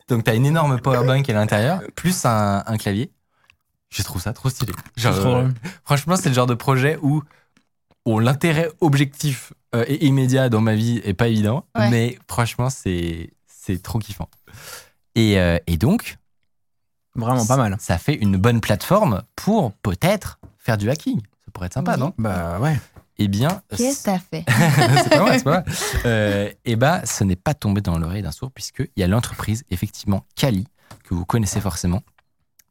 Donc 0.10 0.24
t'as 0.24 0.36
une 0.36 0.46
énorme 0.46 0.80
power 0.80 1.06
bank 1.06 1.30
à 1.30 1.34
l'intérieur, 1.34 1.82
plus 1.96 2.26
un, 2.26 2.64
un 2.66 2.78
clavier. 2.78 3.12
Je 3.94 4.02
trouve 4.04 4.22
ça 4.22 4.34
trop 4.34 4.50
stylé. 4.50 4.74
Genre, 4.98 5.14
C'est 5.14 5.20
trop 5.22 5.36
euh, 5.36 5.50
franchement, 5.86 6.16
c'est 6.16 6.30
le 6.30 6.36
genre 6.36 6.48
de 6.48 6.54
projet 6.56 6.98
où, 7.02 7.22
où 8.06 8.20
l'intérêt 8.20 8.70
objectif 8.82 9.54
euh, 9.76 9.86
et 9.88 10.06
immédiat 10.06 10.50
dans 10.50 10.62
ma 10.62 10.76
vie 10.76 11.00
est 11.04 11.14
pas 11.14 11.28
évident, 11.28 11.66
Ouais. 11.78 11.90
mais 11.90 12.18
franchement, 12.28 12.70
c'est 12.70 13.32
c'est 13.48 13.82
trop 13.82 14.00
kiffant. 14.00 14.28
Et, 15.16 15.40
euh, 15.40 15.58
et 15.68 15.78
donc, 15.78 16.18
Vraiment 17.16 17.46
pas 17.46 17.58
mal. 17.58 17.78
ça 17.80 17.98
fait 17.98 18.16
une 18.16 18.38
bonne 18.38 18.60
plateforme 18.62 19.22
pour 19.36 19.72
peut-être 19.74 20.40
faire 20.58 20.78
du 20.78 20.90
hacking. 20.90 21.22
Ça 21.46 21.52
pourrait 21.54 21.68
être 21.68 21.74
sympa, 21.76 21.94
Oui. 21.94 22.00
non? 22.00 22.14
Bah 22.18 22.60
ouais. 22.60 22.80
Eh 23.20 23.28
bien, 23.28 23.62
Qu'est-ce 23.78 24.00
que 24.00 24.04
t'as 24.06 24.18
fait? 24.20 24.44
C'est 25.04 25.10
pas 25.12 25.24
mal, 25.24 25.38
c'est 25.38 25.44
pas 25.44 25.52
mal. 25.52 25.66
Euh, 26.08 26.50
et 26.66 26.76
bah, 26.76 27.06
ce 27.06 27.24
n'est 27.24 27.36
pas 27.36 27.54
tombé 27.54 27.80
dans 27.82 28.00
l'oreille 28.00 28.24
d'un 28.24 28.32
sourd, 28.32 28.52
puisqu'il 28.52 28.90
y 28.98 29.04
a 29.04 29.08
l'entreprise, 29.08 29.64
effectivement, 29.70 30.26
Kali, 30.36 30.66
que 31.04 31.14
vous 31.14 31.24
connaissez 31.24 31.62
forcément, 31.62 32.02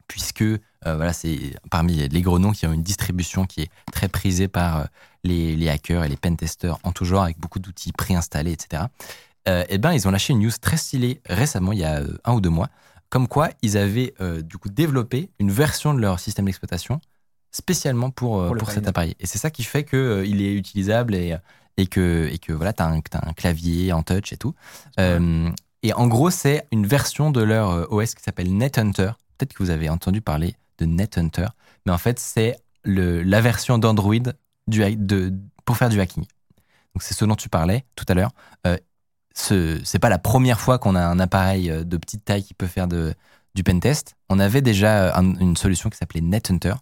puisque 0.07 0.41
euh, 0.41 0.95
voilà, 0.95 1.13
c'est 1.13 1.55
parmi 1.69 2.07
les 2.07 2.21
gros 2.21 2.39
noms 2.39 2.51
qui 2.51 2.67
ont 2.67 2.73
une 2.73 2.83
distribution 2.83 3.45
qui 3.45 3.61
est 3.61 3.69
très 3.91 4.07
prisée 4.07 4.47
par 4.47 4.77
euh, 4.77 4.83
les, 5.23 5.55
les 5.55 5.69
hackers 5.69 6.03
et 6.03 6.09
les 6.09 6.17
pentesters 6.17 6.77
en 6.83 6.91
tout 6.91 7.05
genre, 7.05 7.23
avec 7.23 7.39
beaucoup 7.39 7.59
d'outils 7.59 7.93
préinstallés, 7.93 8.51
etc. 8.51 8.83
Euh, 9.47 9.63
et 9.69 9.77
ben, 9.77 9.93
ils 9.93 10.07
ont 10.07 10.11
lâché 10.11 10.33
une 10.33 10.39
news 10.39 10.51
très 10.61 10.77
stylée 10.77 11.21
récemment, 11.27 11.71
il 11.71 11.79
y 11.79 11.83
a 11.83 12.01
un 12.23 12.33
ou 12.33 12.41
deux 12.41 12.49
mois, 12.49 12.69
comme 13.09 13.27
quoi 13.27 13.49
ils 13.61 13.77
avaient 13.77 14.13
du 14.43 14.57
coup 14.57 14.69
développé 14.69 15.29
une 15.37 15.51
version 15.51 15.93
de 15.93 15.99
leur 15.99 16.19
système 16.19 16.45
d'exploitation 16.45 16.99
spécialement 17.51 18.09
pour, 18.09 18.43
Pour 18.57 18.71
cet 18.71 18.87
appareil. 18.87 19.15
Et 19.19 19.27
c'est 19.27 19.37
ça 19.37 19.51
qui 19.51 19.63
fait 19.63 19.83
qu'il 19.83 20.41
est 20.41 20.55
utilisable 20.55 21.13
et, 21.13 21.37
et 21.77 21.85
que, 21.85 22.27
et 22.31 22.39
que 22.39 22.51
voilà, 22.53 22.73
tu 22.73 22.81
as, 22.81 22.87
un 22.87 23.33
clavier 23.33 23.93
en 23.93 24.01
touch 24.01 24.33
et 24.33 24.37
tout. 24.37 24.55
Et 24.97 25.93
en 25.93 26.07
gros, 26.07 26.31
c'est 26.31 26.65
une 26.71 26.87
version 26.87 27.29
de 27.29 27.41
leur 27.41 27.91
OS 27.93 28.15
qui 28.15 28.23
s'appelle 28.23 28.51
NetHunter. 28.55 29.11
Peut-être 29.37 29.53
que 29.53 29.63
vous 29.63 29.69
avez 29.69 29.89
entendu 29.89 30.21
parler 30.21 30.55
de 30.77 30.85
NetHunter, 30.85 31.47
mais 31.85 31.91
en 31.91 31.97
fait, 31.97 32.19
c'est 32.19 32.57
la 32.85 33.41
version 33.41 33.77
d'Android 33.77 34.15
pour 35.65 35.77
faire 35.77 35.89
du 35.89 35.99
hacking. 36.01 36.23
Donc, 36.93 37.01
c'est 37.01 37.13
ce 37.13 37.25
dont 37.25 37.35
tu 37.35 37.49
parlais 37.49 37.85
tout 37.95 38.05
à 38.07 38.13
l'heure. 38.13 38.31
Euh, 38.67 38.77
ce 39.35 39.81
c'est 39.83 39.99
pas 39.99 40.09
la 40.09 40.19
première 40.19 40.59
fois 40.61 40.77
qu'on 40.77 40.95
a 40.95 41.01
un 41.01 41.19
appareil 41.19 41.71
euh, 41.71 41.83
de 41.83 41.97
petite 41.97 42.23
taille 42.23 42.43
qui 42.43 42.53
peut 42.53 42.67
faire 42.67 42.87
de, 42.87 43.15
du 43.55 43.63
pentest. 43.63 44.15
On 44.29 44.37
avait 44.39 44.61
déjà 44.61 45.15
un- 45.17 45.35
une 45.39 45.57
solution 45.57 45.89
qui 45.89 45.97
s'appelait 45.97 46.21
NetHunter 46.21 46.75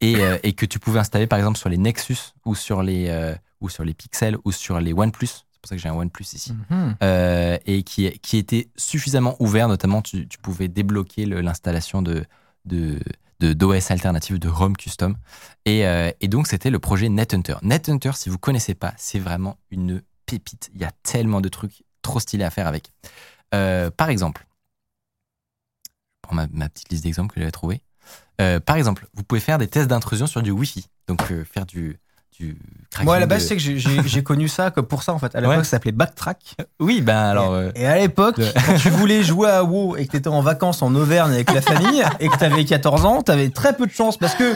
et, 0.00 0.16
euh, 0.16 0.36
et 0.42 0.52
que 0.54 0.66
tu 0.66 0.80
pouvais 0.80 0.98
installer 0.98 1.28
par 1.28 1.38
exemple 1.38 1.58
sur 1.58 1.68
les 1.68 1.78
Nexus 1.78 2.32
ou 2.44 2.56
sur 2.56 2.82
les, 2.82 3.08
euh, 3.08 3.34
ou 3.60 3.68
sur 3.68 3.84
les 3.84 3.94
Pixel 3.94 4.36
ou 4.44 4.50
sur 4.50 4.80
les 4.80 4.92
OnePlus. 4.92 5.44
C'est 5.62 5.68
pour 5.68 5.68
ça 5.68 5.76
que 5.76 5.82
j'ai 5.82 5.88
un 5.88 5.94
OnePlus 5.94 6.34
ici. 6.34 6.52
Mhm. 6.70 6.96
Euh, 7.04 7.56
et 7.66 7.84
qui, 7.84 8.10
qui 8.18 8.36
était 8.36 8.68
suffisamment 8.76 9.36
ouvert, 9.38 9.68
notamment 9.68 10.02
tu, 10.02 10.26
tu 10.26 10.38
pouvais 10.38 10.66
débloquer 10.66 11.24
l'installation 11.24 12.02
de, 12.02 12.24
de, 12.64 12.98
d'OS 13.40 13.92
alternative, 13.92 14.40
de 14.40 14.48
ROM 14.48 14.76
custom. 14.76 15.16
Et, 15.64 15.86
euh, 15.86 16.10
et 16.20 16.26
donc, 16.26 16.48
c'était 16.48 16.70
le 16.70 16.80
projet 16.80 17.08
NetHunter. 17.08 17.56
NetHunter, 17.62 18.12
si 18.14 18.28
vous 18.28 18.38
connaissez 18.38 18.74
pas, 18.74 18.92
c'est 18.96 19.20
vraiment 19.20 19.56
une 19.70 20.02
pépite. 20.26 20.70
Il 20.74 20.80
y 20.80 20.84
a 20.84 20.90
tellement 21.04 21.40
de 21.40 21.48
trucs 21.48 21.84
trop 22.02 22.18
stylés 22.18 22.44
à 22.44 22.50
faire 22.50 22.66
avec. 22.66 22.90
Euh, 23.54 23.88
par 23.90 24.08
exemple, 24.08 24.44
je 25.84 25.90
prends 26.22 26.34
ma, 26.34 26.48
ma 26.48 26.68
petite 26.68 26.88
liste 26.88 27.04
d'exemples 27.04 27.34
que 27.34 27.40
j'avais 27.40 27.52
trouvé. 27.52 27.82
Euh, 28.40 28.58
par 28.58 28.74
exemple, 28.74 29.06
vous 29.14 29.22
pouvez 29.22 29.40
faire 29.40 29.58
des 29.58 29.68
tests 29.68 29.88
d'intrusion 29.88 30.26
sur 30.26 30.42
du 30.42 30.50
Wi-Fi. 30.50 30.86
Donc, 31.06 31.22
faire 31.44 31.66
du, 31.66 32.00
du 32.48 33.04
Moi, 33.04 33.16
à 33.16 33.20
la 33.20 33.26
de- 33.26 33.30
base, 33.30 33.46
c'est 33.46 33.56
que 33.56 33.62
j'ai- 33.62 34.22
connu 34.22 34.48
ça 34.48 34.70
que 34.70 34.80
pour 34.80 35.02
ça, 35.02 35.12
en 35.14 35.18
fait. 35.18 35.34
À 35.34 35.40
l'époque, 35.40 35.56
Ouais. 35.58 35.64
ça 35.64 35.70
s'appelait 35.70 35.92
Backtrack. 35.92 36.56
Oui, 36.80 37.00
ben 37.00 37.16
alors. 37.16 37.52
euh, 37.54 37.70
Et 37.74 37.86
à 37.86 37.96
l'époque, 37.98 38.36
quand 38.66 38.74
tu 38.78 38.90
voulais 38.90 39.22
jouer 39.22 39.48
à 39.48 39.64
WoW 39.64 39.96
et 39.96 40.06
que 40.06 40.12
t'étais 40.12 40.28
en 40.28 40.42
vacances 40.42 40.82
en 40.82 40.94
Auvergne 40.94 41.32
avec 41.32 41.52
la 41.52 41.62
famille 41.62 42.02
et 42.20 42.28
que 42.28 42.36
t'avais 42.36 42.64
14 42.64 43.04
ans, 43.06 43.22
t'avais 43.22 43.48
très 43.48 43.74
peu 43.76 43.86
de 43.86 43.92
chance 43.92 44.16
parce 44.18 44.34
que 44.34 44.52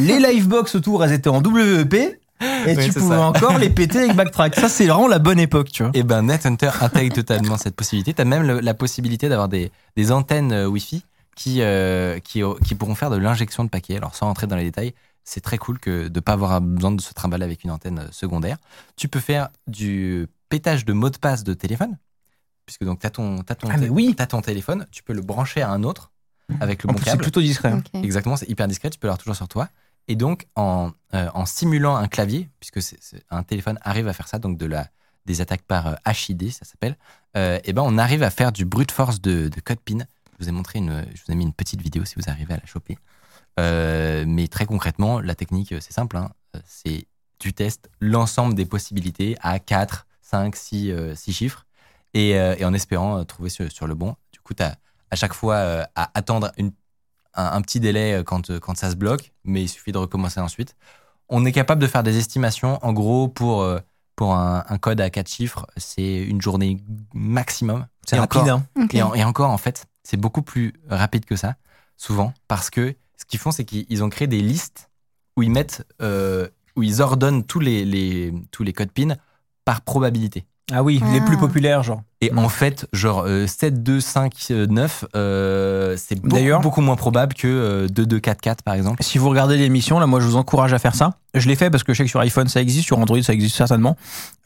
les 0.00 0.18
livebox 0.18 0.74
autour, 0.74 1.04
elles 1.04 1.12
étaient 1.12 1.28
en 1.30 1.40
WEP 1.42 1.94
et 1.94 2.76
Oui, 2.76 2.84
tu 2.84 2.92
pouvais 2.92 3.16
ça. 3.16 3.22
encore 3.22 3.58
les 3.58 3.70
péter 3.70 3.98
avec 4.00 4.14
Backtrack. 4.16 4.54
Ça, 4.56 4.68
c'est 4.68 4.86
vraiment 4.86 5.08
la 5.08 5.18
bonne 5.18 5.40
époque, 5.40 5.70
tu 5.72 5.82
vois. 5.82 5.92
Eh 5.94 6.02
ben, 6.02 6.22
NetHunter 6.22 6.70
intègre 6.82 7.14
totalement 7.14 7.56
cette 7.56 7.74
possibilité. 7.76 8.12
Tu 8.14 8.22
as 8.22 8.24
même 8.24 8.42
le- 8.44 8.60
la 8.60 8.74
possibilité 8.74 9.28
d'avoir 9.28 9.48
des, 9.48 9.70
des 9.96 10.12
antennes 10.12 10.52
euh, 10.52 10.66
Wi-Fi 10.66 11.04
qui, 11.36 11.58
euh, 11.62 12.18
qui, 12.20 12.42
qui 12.66 12.74
pourront 12.74 12.94
faire 12.96 13.10
de 13.10 13.16
l'injection 13.16 13.64
de 13.64 13.68
paquets. 13.68 13.96
Alors, 13.96 14.14
sans 14.14 14.26
rentrer 14.26 14.46
dans 14.46 14.56
les 14.56 14.64
détails, 14.64 14.94
c'est 15.30 15.40
très 15.42 15.58
cool 15.58 15.78
que 15.78 16.08
de 16.08 16.18
ne 16.18 16.20
pas 16.20 16.32
avoir 16.32 16.60
besoin 16.60 16.92
de 16.92 17.00
se 17.02 17.12
trimballer 17.12 17.44
avec 17.44 17.62
une 17.64 17.70
antenne 17.70 17.98
euh, 17.98 18.08
secondaire. 18.12 18.56
Tu 18.96 19.08
peux 19.08 19.20
faire 19.20 19.50
du 19.66 20.26
pétage 20.48 20.84
de 20.86 20.92
mots 20.94 21.10
de 21.10 21.18
passe 21.18 21.44
de 21.44 21.52
téléphone, 21.54 21.98
puisque 22.64 22.84
donc 22.84 23.00
tu 23.00 23.06
as 23.06 23.10
ton, 23.10 23.42
t'as 23.42 23.54
ton, 23.54 23.68
Ah, 23.70 23.76
oui. 23.90 24.14
t'as 24.16 24.26
ton 24.26 24.40
téléphone, 24.40 24.86
tu 24.90 25.02
peux 25.02 25.12
le 25.12 25.20
brancher 25.20 25.60
à 25.60 25.70
un 25.70 25.82
autre 25.82 26.12
avec 26.60 26.82
le 26.82 26.88
En 26.88 26.92
bon 26.94 26.98
plus, 26.98 27.10
c'est 27.10 27.18
plutôt 27.18 27.42
discret. 27.42 27.72
hein. 27.72 27.82
Exactement, 28.02 28.36
c'est 28.36 28.48
hyper 28.48 28.66
discret, 28.68 28.88
tu 28.88 28.98
peux 28.98 29.06
l'avoir 29.06 29.18
toujours 29.18 29.36
sur 29.36 29.48
toi. 29.48 29.68
Et 30.10 30.16
donc, 30.16 30.46
en, 30.56 30.92
euh, 31.12 31.28
en 31.34 31.44
simulant 31.44 31.94
un 31.96 32.08
clavier, 32.08 32.48
puisque 32.60 32.80
un 33.28 33.42
téléphone 33.42 33.78
arrive 33.82 34.08
à 34.08 34.14
faire 34.14 34.26
ça, 34.28 34.38
donc 34.38 34.56
de 34.56 34.64
la, 34.64 34.88
des 35.26 35.42
attaques 35.42 35.60
par 35.62 35.88
euh, 35.88 35.94
HID, 36.10 36.50
ça 36.50 36.64
s'appelle, 36.64 36.96
euh, 37.36 37.58
et 37.64 37.74
ben 37.74 37.82
on 37.84 37.98
arrive 37.98 38.22
à 38.22 38.30
faire 38.30 38.50
du 38.50 38.64
brute 38.64 38.90
force 38.92 39.20
de, 39.20 39.48
de 39.48 39.60
code 39.60 39.80
pin. 39.80 39.98
Je 40.38 40.44
vous 40.44 40.48
ai 40.48 40.52
montré 40.52 40.78
une, 40.78 41.04
je 41.14 41.20
vous 41.26 41.32
ai 41.32 41.34
mis 41.34 41.44
une 41.44 41.52
petite 41.52 41.82
vidéo 41.82 42.06
si 42.06 42.14
vous 42.16 42.30
arrivez 42.30 42.54
à 42.54 42.56
la 42.56 42.64
choper. 42.64 42.96
Euh, 43.58 44.24
mais 44.26 44.48
très 44.48 44.66
concrètement, 44.66 45.20
la 45.20 45.34
technique, 45.34 45.72
euh, 45.72 45.80
c'est 45.80 45.92
simple, 45.92 46.16
hein, 46.16 46.30
euh, 46.56 46.60
c'est 46.66 47.06
tu 47.38 47.52
testes 47.52 47.88
l'ensemble 48.00 48.54
des 48.54 48.64
possibilités 48.66 49.36
à 49.42 49.58
4, 49.58 50.06
5, 50.22 50.56
6, 50.56 50.90
euh, 50.90 51.14
six 51.14 51.32
chiffres, 51.32 51.66
et, 52.14 52.38
euh, 52.38 52.54
et 52.58 52.64
en 52.64 52.72
espérant 52.74 53.18
euh, 53.18 53.24
trouver 53.24 53.48
sur, 53.50 53.70
sur 53.70 53.86
le 53.86 53.94
bon. 53.94 54.16
Du 54.32 54.40
coup, 54.40 54.54
tu 54.54 54.62
as 54.62 54.76
à 55.10 55.16
chaque 55.16 55.34
fois 55.34 55.54
euh, 55.56 55.84
à 55.94 56.10
attendre 56.14 56.52
une 56.56 56.72
un, 57.34 57.52
un 57.52 57.60
petit 57.62 57.78
délai 57.78 58.22
quand, 58.26 58.50
euh, 58.50 58.58
quand 58.58 58.76
ça 58.76 58.90
se 58.90 58.96
bloque, 58.96 59.32
mais 59.44 59.62
il 59.62 59.68
suffit 59.68 59.92
de 59.92 59.98
recommencer 59.98 60.40
ensuite. 60.40 60.74
On 61.28 61.44
est 61.44 61.52
capable 61.52 61.80
de 61.80 61.86
faire 61.86 62.02
des 62.02 62.16
estimations. 62.18 62.78
En 62.84 62.92
gros, 62.92 63.28
pour, 63.28 63.62
euh, 63.62 63.78
pour 64.16 64.34
un, 64.34 64.64
un 64.68 64.78
code 64.78 65.00
à 65.00 65.10
4 65.10 65.28
chiffres, 65.28 65.66
c'est 65.76 66.16
une 66.22 66.40
journée 66.40 66.78
maximum. 67.14 67.86
C'est 68.06 68.16
Et 68.16 68.18
rapide, 68.18 68.40
encore- 68.42 68.58
hein. 68.76 68.82
Ok. 68.82 68.94
Et, 68.94 69.02
en- 69.02 69.14
et 69.14 69.22
encore, 69.24 69.50
en 69.50 69.58
fait, 69.58 69.86
c'est 70.02 70.16
beaucoup 70.16 70.42
plus 70.42 70.72
rapide 70.88 71.26
que 71.26 71.36
ça, 71.36 71.54
souvent, 71.96 72.32
parce 72.48 72.70
que 72.70 72.96
ce 73.20 73.24
qu'ils 73.26 73.38
font, 73.40 73.50
c'est 73.50 73.64
qu'ils 73.64 74.02
ont 74.04 74.08
créé 74.10 74.26
des 74.28 74.40
listes 74.40 74.88
où 75.36 75.42
ils 75.42 75.50
mettent, 75.50 75.86
euh, 76.02 76.48
où 76.76 76.82
ils 76.82 77.02
ordonnent 77.02 77.44
tous 77.44 77.60
les, 77.60 77.84
les, 77.84 78.32
tous 78.50 78.62
les 78.62 78.72
codes 78.72 78.90
PIN 78.92 79.16
par 79.64 79.80
probabilité. 79.82 80.44
Ah 80.70 80.82
oui, 80.82 81.00
les 81.12 81.20
Ah. 81.20 81.24
plus 81.24 81.38
populaires, 81.38 81.82
genre. 81.82 82.02
Et 82.20 82.30
en 82.34 82.48
fait, 82.50 82.86
genre 82.92 83.22
euh, 83.26 83.46
7, 83.46 83.82
2, 83.82 84.00
5, 84.00 84.34
euh, 84.50 84.66
9, 84.66 85.04
euh, 85.16 85.96
c'est 85.96 86.16
beaucoup, 86.16 86.28
D'ailleurs- 86.28 86.60
beaucoup 86.60 86.80
moins 86.82 86.96
probable 86.96 87.32
que 87.32 87.46
euh, 87.48 87.88
2, 87.88 88.04
2, 88.04 88.20
4, 88.20 88.40
4 88.42 88.62
par 88.62 88.74
exemple. 88.74 89.02
Si 89.02 89.16
vous 89.16 89.30
regardez 89.30 89.56
l'émission, 89.56 89.98
là, 89.98 90.06
moi, 90.06 90.20
je 90.20 90.26
vous 90.26 90.36
encourage 90.36 90.74
à 90.74 90.78
faire 90.78 90.94
ça. 90.94 91.14
Je 91.32 91.48
l'ai 91.48 91.56
fait 91.56 91.70
parce 91.70 91.84
que 91.84 91.94
je 91.94 91.98
sais 91.98 92.04
que 92.04 92.10
sur 92.10 92.20
iPhone, 92.20 92.48
ça 92.48 92.60
existe, 92.60 92.84
sur 92.86 92.98
Android, 92.98 93.22
ça 93.22 93.32
existe 93.32 93.56
certainement. 93.56 93.96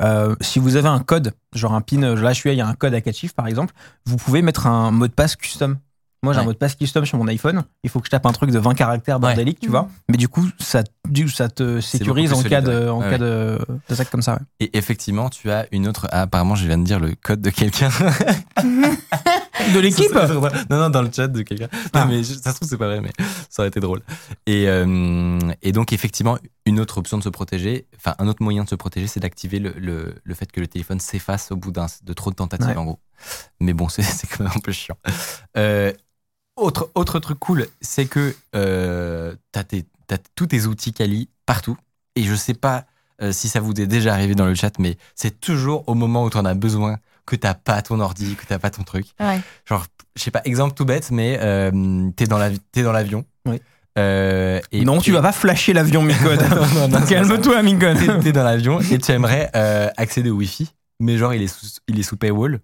Euh, 0.00 0.36
si 0.40 0.60
vous 0.60 0.76
avez 0.76 0.88
un 0.88 1.00
code, 1.00 1.34
genre 1.54 1.74
un 1.74 1.80
pin, 1.80 1.98
là, 2.00 2.32
je 2.32 2.38
suis, 2.38 2.50
il 2.50 2.56
y 2.56 2.60
a 2.60 2.68
un 2.68 2.74
code 2.74 2.94
à 2.94 3.00
4 3.00 3.16
chiffres, 3.16 3.34
par 3.34 3.48
exemple, 3.48 3.74
vous 4.06 4.16
pouvez 4.16 4.42
mettre 4.42 4.68
un 4.68 4.92
mot 4.92 5.08
de 5.08 5.12
passe 5.12 5.34
custom. 5.34 5.76
Moi, 6.24 6.32
j'ai 6.34 6.38
un 6.38 6.42
Ouais. 6.42 6.46
mot 6.46 6.52
de 6.52 6.58
passe 6.58 6.76
custom 6.76 7.04
sur 7.04 7.18
mon 7.18 7.26
iPhone. 7.26 7.64
Il 7.82 7.90
faut 7.90 7.98
que 7.98 8.06
je 8.06 8.10
tape 8.10 8.24
un 8.26 8.32
truc 8.32 8.52
de 8.52 8.58
20 8.60 8.74
caractères 8.74 9.18
bordélique, 9.18 9.58
tu 9.58 9.66
Mhm. 9.66 9.72
vois. 9.72 9.88
Mais 10.08 10.16
du 10.16 10.28
coup, 10.28 10.46
ça, 10.60 10.84
du- 11.08 11.28
ça 11.28 11.48
te 11.48 11.80
sécurise 11.80 12.32
en 12.32 12.40
cas 12.44 12.60
de, 12.60 12.70
ouais. 12.70 12.88
en 12.88 13.00
Ouais, 13.00 13.10
cas 13.10 13.18
de, 13.18 13.58
d'attaque 13.88 14.08
comme 14.10 14.22
ça. 14.22 14.34
ouais. 14.34 14.40
Et 14.60 14.78
effectivement, 14.78 15.28
tu 15.30 15.50
as 15.50 15.66
une 15.72 15.88
autre. 15.88 16.06
Ah, 16.12 16.22
apparemment, 16.22 16.54
je 16.54 16.64
viens 16.64 16.78
de 16.78 16.84
dire 16.84 17.00
le 17.00 17.16
code 17.16 17.40
de 17.40 17.50
quelqu'un. 17.50 17.90
De 19.74 19.78
l'équipe. 19.80 20.12
Non, 20.70 20.78
non, 20.78 20.90
dans 20.90 21.02
le 21.02 21.10
chat 21.12 21.26
de 21.28 21.42
quelqu'un. 21.42 21.68
Ah. 21.92 22.04
Non, 22.04 22.12
mais 22.12 22.22
ça 22.24 22.50
se 22.52 22.56
trouve, 22.56 22.68
c'est 22.68 22.76
pas 22.78 22.86
vrai, 22.86 23.00
mais 23.00 23.10
ça 23.50 23.62
aurait 23.62 23.68
été 23.68 23.80
drôle. 23.80 24.02
Et, 24.46 24.68
euh, 24.68 25.38
et 25.62 25.72
donc, 25.72 25.92
effectivement, 25.92 26.38
une 26.66 26.78
autre 26.80 26.98
option 26.98 27.18
de 27.18 27.22
se 27.22 27.28
protéger, 27.28 27.86
enfin, 27.96 28.14
un 28.18 28.28
autre 28.28 28.42
moyen 28.42 28.64
de 28.64 28.68
se 28.68 28.74
protéger, 28.76 29.06
c'est 29.08 29.20
d'activer 29.20 29.58
le, 29.58 29.72
le, 29.76 30.14
le 30.22 30.34
fait 30.34 30.50
que 30.50 30.60
le 30.60 30.66
téléphone 30.68 31.00
s'efface 31.00 31.50
au 31.52 31.56
bout 31.56 31.72
de 31.72 32.12
trop 32.12 32.30
de 32.30 32.36
tentatives, 32.36 32.68
Ouais. 32.68 32.76
en 32.76 32.84
gros. 32.84 33.00
Mais 33.60 33.72
bon, 33.72 33.88
c'est, 33.88 34.02
c'est 34.02 34.26
quand 34.28 34.44
même 34.44 34.52
un 34.54 34.60
peu 34.60 34.72
chiant. 34.72 34.96
Euh, 35.56 35.92
autre, 36.62 36.90
autre 36.94 37.18
truc 37.18 37.38
cool, 37.38 37.66
c'est 37.80 38.06
que 38.06 38.34
euh, 38.54 39.34
t'as, 39.52 39.64
tous 40.34 40.46
tes 40.46 40.66
outils 40.66 40.92
Kali 40.92 41.28
partout. 41.46 41.76
Et 42.16 42.22
je 42.22 42.34
sais 42.34 42.54
pas 42.54 42.84
euh, 43.22 43.32
si 43.32 43.48
ça 43.48 43.60
vous 43.60 43.72
est 43.72 43.86
déjà 43.86 44.12
arrivé 44.12 44.34
dans 44.34 44.46
le 44.46 44.54
chat, 44.54 44.78
mais 44.78 44.96
c'est 45.14 45.40
toujours 45.40 45.84
au 45.88 45.94
moment 45.94 46.24
où 46.24 46.30
tu 46.30 46.36
en 46.36 46.44
as 46.44 46.54
besoin 46.54 46.98
que 47.26 47.36
t'as 47.36 47.54
pas 47.54 47.80
ton 47.82 48.00
ordi, 48.00 48.34
que 48.34 48.44
t'as 48.46 48.58
pas 48.58 48.70
ton 48.70 48.82
truc. 48.82 49.06
Ouais. 49.20 49.40
Genre, 49.64 49.86
je 50.16 50.22
sais 50.22 50.30
pas, 50.30 50.42
exemple 50.44 50.74
tout 50.74 50.84
bête, 50.84 51.10
mais 51.10 51.38
euh, 51.40 52.10
t'es 52.16 52.26
dans, 52.26 52.38
la, 52.38 52.50
l'avion. 52.74 53.24
Oui. 53.46 53.60
Euh, 53.98 54.60
et, 54.72 54.84
non, 54.84 55.00
tu 55.00 55.10
et- 55.10 55.12
vas 55.12 55.22
pas 55.22 55.32
flasher 55.32 55.72
l'avion, 55.72 56.02
Micode. 56.02 56.40
Calme-toi, 57.08 57.62
Micode. 57.62 58.22
t'es 58.22 58.32
dans 58.32 58.44
l'avion 58.44 58.80
et 58.80 58.98
tu 58.98 59.12
aimerais 59.12 59.50
euh, 59.54 59.88
accéder 59.96 60.30
au 60.30 60.36
Wi-Fi, 60.36 60.72
mais 61.00 61.18
genre 61.18 61.34
il 61.34 61.42
est 61.42 61.46
sous, 61.46 61.66
il 61.88 61.98
est 61.98 62.02
sous 62.02 62.16
paywall. 62.16 62.60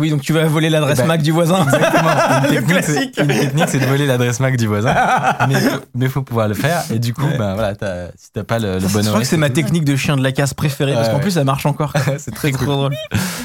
Oui, 0.00 0.10
donc 0.10 0.22
tu 0.22 0.32
vas 0.32 0.44
voler 0.46 0.70
l'adresse 0.70 0.98
Eh 0.98 1.02
ben, 1.02 1.08
MAC 1.08 1.22
du 1.22 1.30
voisin. 1.32 1.62
Exactement. 1.64 2.10
Une 2.50 2.66
technique, 2.66 3.18
une 3.20 3.26
technique, 3.28 3.68
c'est 3.68 3.78
de 3.78 3.84
voler 3.86 4.06
l'adresse 4.06 4.40
MAC 4.40 4.56
du 4.56 4.66
voisin. 4.66 4.94
mais, 5.48 5.60
mais 5.94 6.08
faut 6.08 6.22
pouvoir 6.22 6.48
le 6.48 6.54
faire. 6.54 6.82
Et 6.92 6.98
du 6.98 7.12
coup, 7.14 7.20
Ouais. 7.24 7.36
ben 7.38 7.54
voilà, 7.54 7.74
si 8.16 8.32
t'as 8.32 8.44
pas 8.44 8.58
le, 8.58 8.74
le 8.78 8.88
bon 8.88 9.02
Je 9.02 9.08
crois 9.08 9.20
que 9.20 9.26
c'est 9.26 9.36
ma 9.36 9.50
technique 9.50 9.84
de 9.84 9.94
chien 9.96 10.16
de 10.16 10.22
la 10.22 10.32
casse 10.32 10.54
préférée, 10.54 10.94
parce 10.94 11.08
qu'en 11.08 11.16
ouais. 11.16 11.20
plus, 11.20 11.32
ça 11.32 11.44
marche 11.44 11.66
encore. 11.66 11.92
c'est 12.18 12.34
très 12.34 12.50
cool. 12.52 12.66
drôle. 12.66 12.94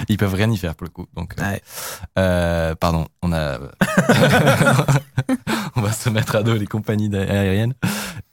Ils 0.08 0.18
peuvent 0.18 0.34
rien 0.34 0.50
y 0.50 0.58
faire 0.58 0.76
pour 0.76 0.86
le 0.86 0.92
coup. 0.92 1.06
Donc, 1.16 1.34
euh, 1.40 1.44
Ouais. 1.44 1.62
euh, 2.18 2.74
pardon, 2.76 3.06
on 3.22 3.34
a. 3.34 3.58
on 5.76 5.82
va 5.82 5.92
se 5.92 6.10
mettre 6.10 6.36
à 6.36 6.44
dos 6.44 6.56
les 6.56 6.68
compagnies 6.68 7.14
aériennes. 7.16 7.74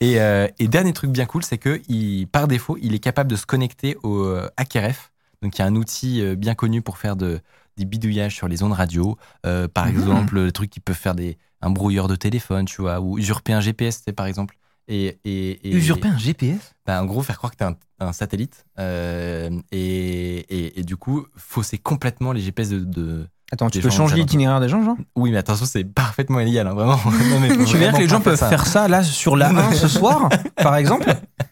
Et, 0.00 0.20
euh, 0.20 0.46
et 0.58 0.68
dernier 0.68 0.92
truc 0.92 1.10
bien 1.10 1.26
cool, 1.26 1.42
c'est 1.42 1.58
que 1.58 1.80
il, 1.88 2.26
par 2.26 2.48
défaut, 2.48 2.78
il 2.80 2.94
est 2.94 2.98
capable 2.98 3.30
de 3.30 3.36
se 3.36 3.46
connecter 3.46 3.96
au 4.02 4.32
HackerF. 4.56 5.10
Donc, 5.42 5.58
il 5.58 5.60
y 5.60 5.64
a 5.64 5.66
un 5.66 5.74
outil 5.74 6.22
bien 6.36 6.54
connu 6.54 6.82
pour 6.82 6.98
faire 6.98 7.16
de, 7.16 7.40
des 7.76 7.84
bidouillages 7.84 8.34
sur 8.34 8.48
les 8.48 8.62
ondes 8.62 8.72
radio. 8.72 9.16
Euh, 9.46 9.68
par 9.68 9.86
Mhm. 9.86 9.90
exemple, 9.92 10.34
le 10.36 10.52
truc 10.52 10.70
qui 10.70 10.80
peut 10.80 10.92
faire 10.94 11.14
des, 11.14 11.38
un 11.60 11.70
brouilleur 11.70 12.08
de 12.08 12.16
téléphone, 12.16 12.64
tu 12.66 12.82
vois, 12.82 13.00
ou 13.00 13.18
usurper 13.18 13.52
un 13.52 13.60
GPS, 13.60 14.02
par 14.16 14.26
exemple. 14.26 14.56
Et, 14.88 15.18
et, 15.24 15.68
et- 15.70 15.74
Usurper 15.76 16.08
un 16.08 16.18
GPS 16.18 16.72
bah, 16.86 17.00
en 17.00 17.06
gros, 17.06 17.22
faire 17.22 17.36
croire 17.38 17.52
que 17.52 17.56
t'es 17.56 17.64
un, 17.64 17.76
un 18.00 18.12
satellite. 18.12 18.64
euh, 18.80 19.48
et, 19.70 20.80
et, 20.80 20.82
du 20.82 20.96
coup, 20.96 21.24
fausser 21.36 21.78
complètement 21.78 22.32
les 22.32 22.40
GPS 22.40 22.70
de. 22.70 22.80
de- 22.80 23.26
Attends, 23.52 23.68
tu 23.70 23.80
peux 23.80 23.90
changer 23.90 24.16
l'itinéraire 24.16 24.60
des 24.60 24.68
gens, 24.68 24.82
genre? 24.82 24.96
Oui, 25.14 25.30
mais 25.30 25.36
attention, 25.36 25.66
c'est 25.66 25.84
parfaitement 25.84 26.40
illégal, 26.40 26.66
hein, 26.66 26.74
vraiment. 26.74 26.98
Non, 27.30 27.38
mais 27.40 27.50
faut 27.50 27.64
Tu 27.64 27.74
veux 27.74 27.78
dire 27.80 27.92
que 27.92 27.98
les 27.98 28.08
gens 28.08 28.20
peuvent 28.20 28.38
ça. 28.38 28.48
faire 28.48 28.66
ça, 28.66 28.88
là, 28.88 29.02
sur 29.04 29.36
la 29.36 29.50
1 29.50 29.72
ce 29.72 29.88
soir, 29.88 30.28
par 30.56 30.74
exemple? 30.76 31.14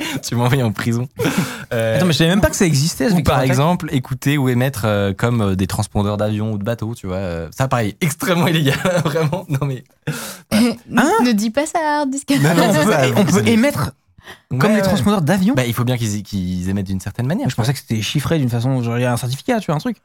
Tu 0.22 0.34
m'envoies 0.34 0.62
en 0.62 0.72
prison. 0.72 1.08
Euh, 1.72 1.96
Attends, 1.96 2.06
mais 2.06 2.12
je 2.12 2.18
savais 2.18 2.30
même 2.30 2.40
pas 2.40 2.50
que 2.50 2.56
ça 2.56 2.66
existait, 2.66 3.06
ce 3.06 3.12
ou 3.12 3.18
Victor 3.18 3.32
par 3.36 3.44
exemple, 3.44 3.90
écouter 3.92 4.38
ou 4.38 4.48
émettre 4.48 4.82
euh, 4.86 5.12
comme 5.14 5.40
euh, 5.40 5.54
des 5.54 5.68
transpondeurs 5.68 6.16
d'avions 6.16 6.50
ou 6.52 6.58
de 6.58 6.64
bateaux, 6.64 6.96
tu 6.96 7.06
vois. 7.06 7.18
euh, 7.18 7.48
ça, 7.56 7.68
pareil, 7.68 7.94
extrêmement 8.00 8.48
illégal, 8.48 8.76
vraiment. 9.04 9.46
Non, 9.48 9.64
mais. 9.68 9.84
ne, 10.50 11.26
ne 11.26 11.30
dis 11.30 11.50
pas 11.50 11.66
ça 11.66 11.78
à 11.78 11.98
Hard 12.00 12.10
Disk. 12.10 12.28
Non, 12.30 12.54
non, 12.56 12.72
c'est 12.72 12.90
ça. 12.90 13.02
On 13.16 13.24
peut 13.24 13.46
émettre 13.46 13.92
comme 14.58 14.70
Ouais, 14.72 14.76
les 14.78 14.82
transpondeurs 14.82 15.22
d'avion 15.22 15.54
Bah, 15.54 15.64
il 15.64 15.72
faut 15.72 15.84
bien 15.84 15.96
qu'ils 15.96 16.68
émettent 16.68 16.86
d'une 16.86 17.00
certaine 17.00 17.26
manière. 17.28 17.48
Je 17.48 17.54
pensais 17.54 17.72
que 17.72 17.78
c'était 17.78 18.02
chiffré 18.02 18.38
d'une 18.40 18.50
façon, 18.50 18.82
genre 18.82 18.98
il 18.98 19.02
y 19.02 19.04
a 19.04 19.12
un 19.12 19.16
certificat, 19.16 19.60
tu 19.60 19.66
vois, 19.66 19.76
un 19.76 19.78
truc. 19.78 19.98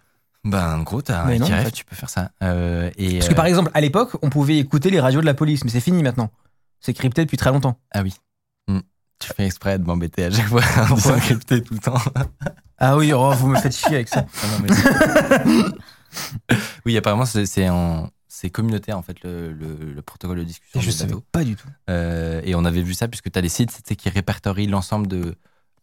Ben, 0.44 0.78
en 0.78 0.84
gros, 0.84 1.02
t'as 1.02 1.24
un 1.24 1.25
Mais 1.25 1.40
non, 1.40 1.48
en 1.48 1.50
HRF, 1.50 1.64
fait. 1.64 1.72
tu 1.72 1.86
peux 1.86 1.96
faire 1.96 2.12
ça. 2.12 2.30
Euh, 2.44 2.92
et, 3.00 3.18
Parce 3.18 3.30
que 3.30 3.34
par 3.34 3.48
exemple, 3.48 3.72
à 3.74 3.82
l'époque, 3.82 4.12
on 4.22 4.30
pouvait 4.30 4.58
écouter 4.60 4.92
les 4.92 5.00
radios 5.00 5.22
de 5.22 5.25
la 5.25 5.34
police, 5.34 5.64
mais 5.64 5.72
c'est 5.72 5.80
fini 5.80 6.04
maintenant. 6.04 6.30
C'est 6.80 6.94
crypté 6.94 7.24
depuis 7.25 7.38
très 7.38 7.50
longtemps. 7.52 7.78
Ah 7.92 8.04
oui. 8.04 8.14
Tu 9.20 9.30
fais 9.36 9.46
exprès 9.46 9.80
de 9.80 9.86
m'embêter 9.86 10.26
à 10.26 10.32
chaque 10.32 10.48
fois 10.48 10.62
en 10.78 10.82
disant 10.82 10.96
Pourquoi 10.96 11.20
crypté 11.20 11.62
tout 11.64 11.74
le 11.74 11.80
temps. 11.80 12.02
Ah 12.78 12.98
oui, 12.98 13.14
oh, 13.14 13.32
vous 13.32 13.48
me 13.48 13.58
faites 13.60 13.76
chier 13.76 13.96
avec 13.96 14.10
ça. 14.10 14.26
Ah 14.44 14.48
non, 14.48 14.60
mais- 14.64 15.72
oui, 16.86 16.98
apparemment, 16.98 17.26
c'est 17.26 17.70
en. 17.70 18.10
C'est 18.28 18.50
communautaire 18.50 18.98
en 18.98 19.02
fait 19.02 19.24
le, 19.24 19.54
le- 19.54 19.94
le 19.94 20.02
protocole 20.02 20.40
de 20.40 20.44
discussion 20.44 20.82
Je 20.82 20.88
des 20.88 20.92
savais 20.92 21.14
pas 21.32 21.46
du 21.46 21.56
tout. 21.56 21.70
Euh, 21.90 22.42
et 22.44 22.54
on 22.54 22.66
avait 22.66 22.82
vu 22.82 22.94
ça 22.94 23.08
puisque 23.08 23.32
tu 23.32 23.40
as 23.40 23.42
des 23.42 23.48
sites 23.48 23.82
qui 23.96 24.10
répertorient 24.10 24.68
l'ensemble 24.68 25.08
de, 25.08 25.36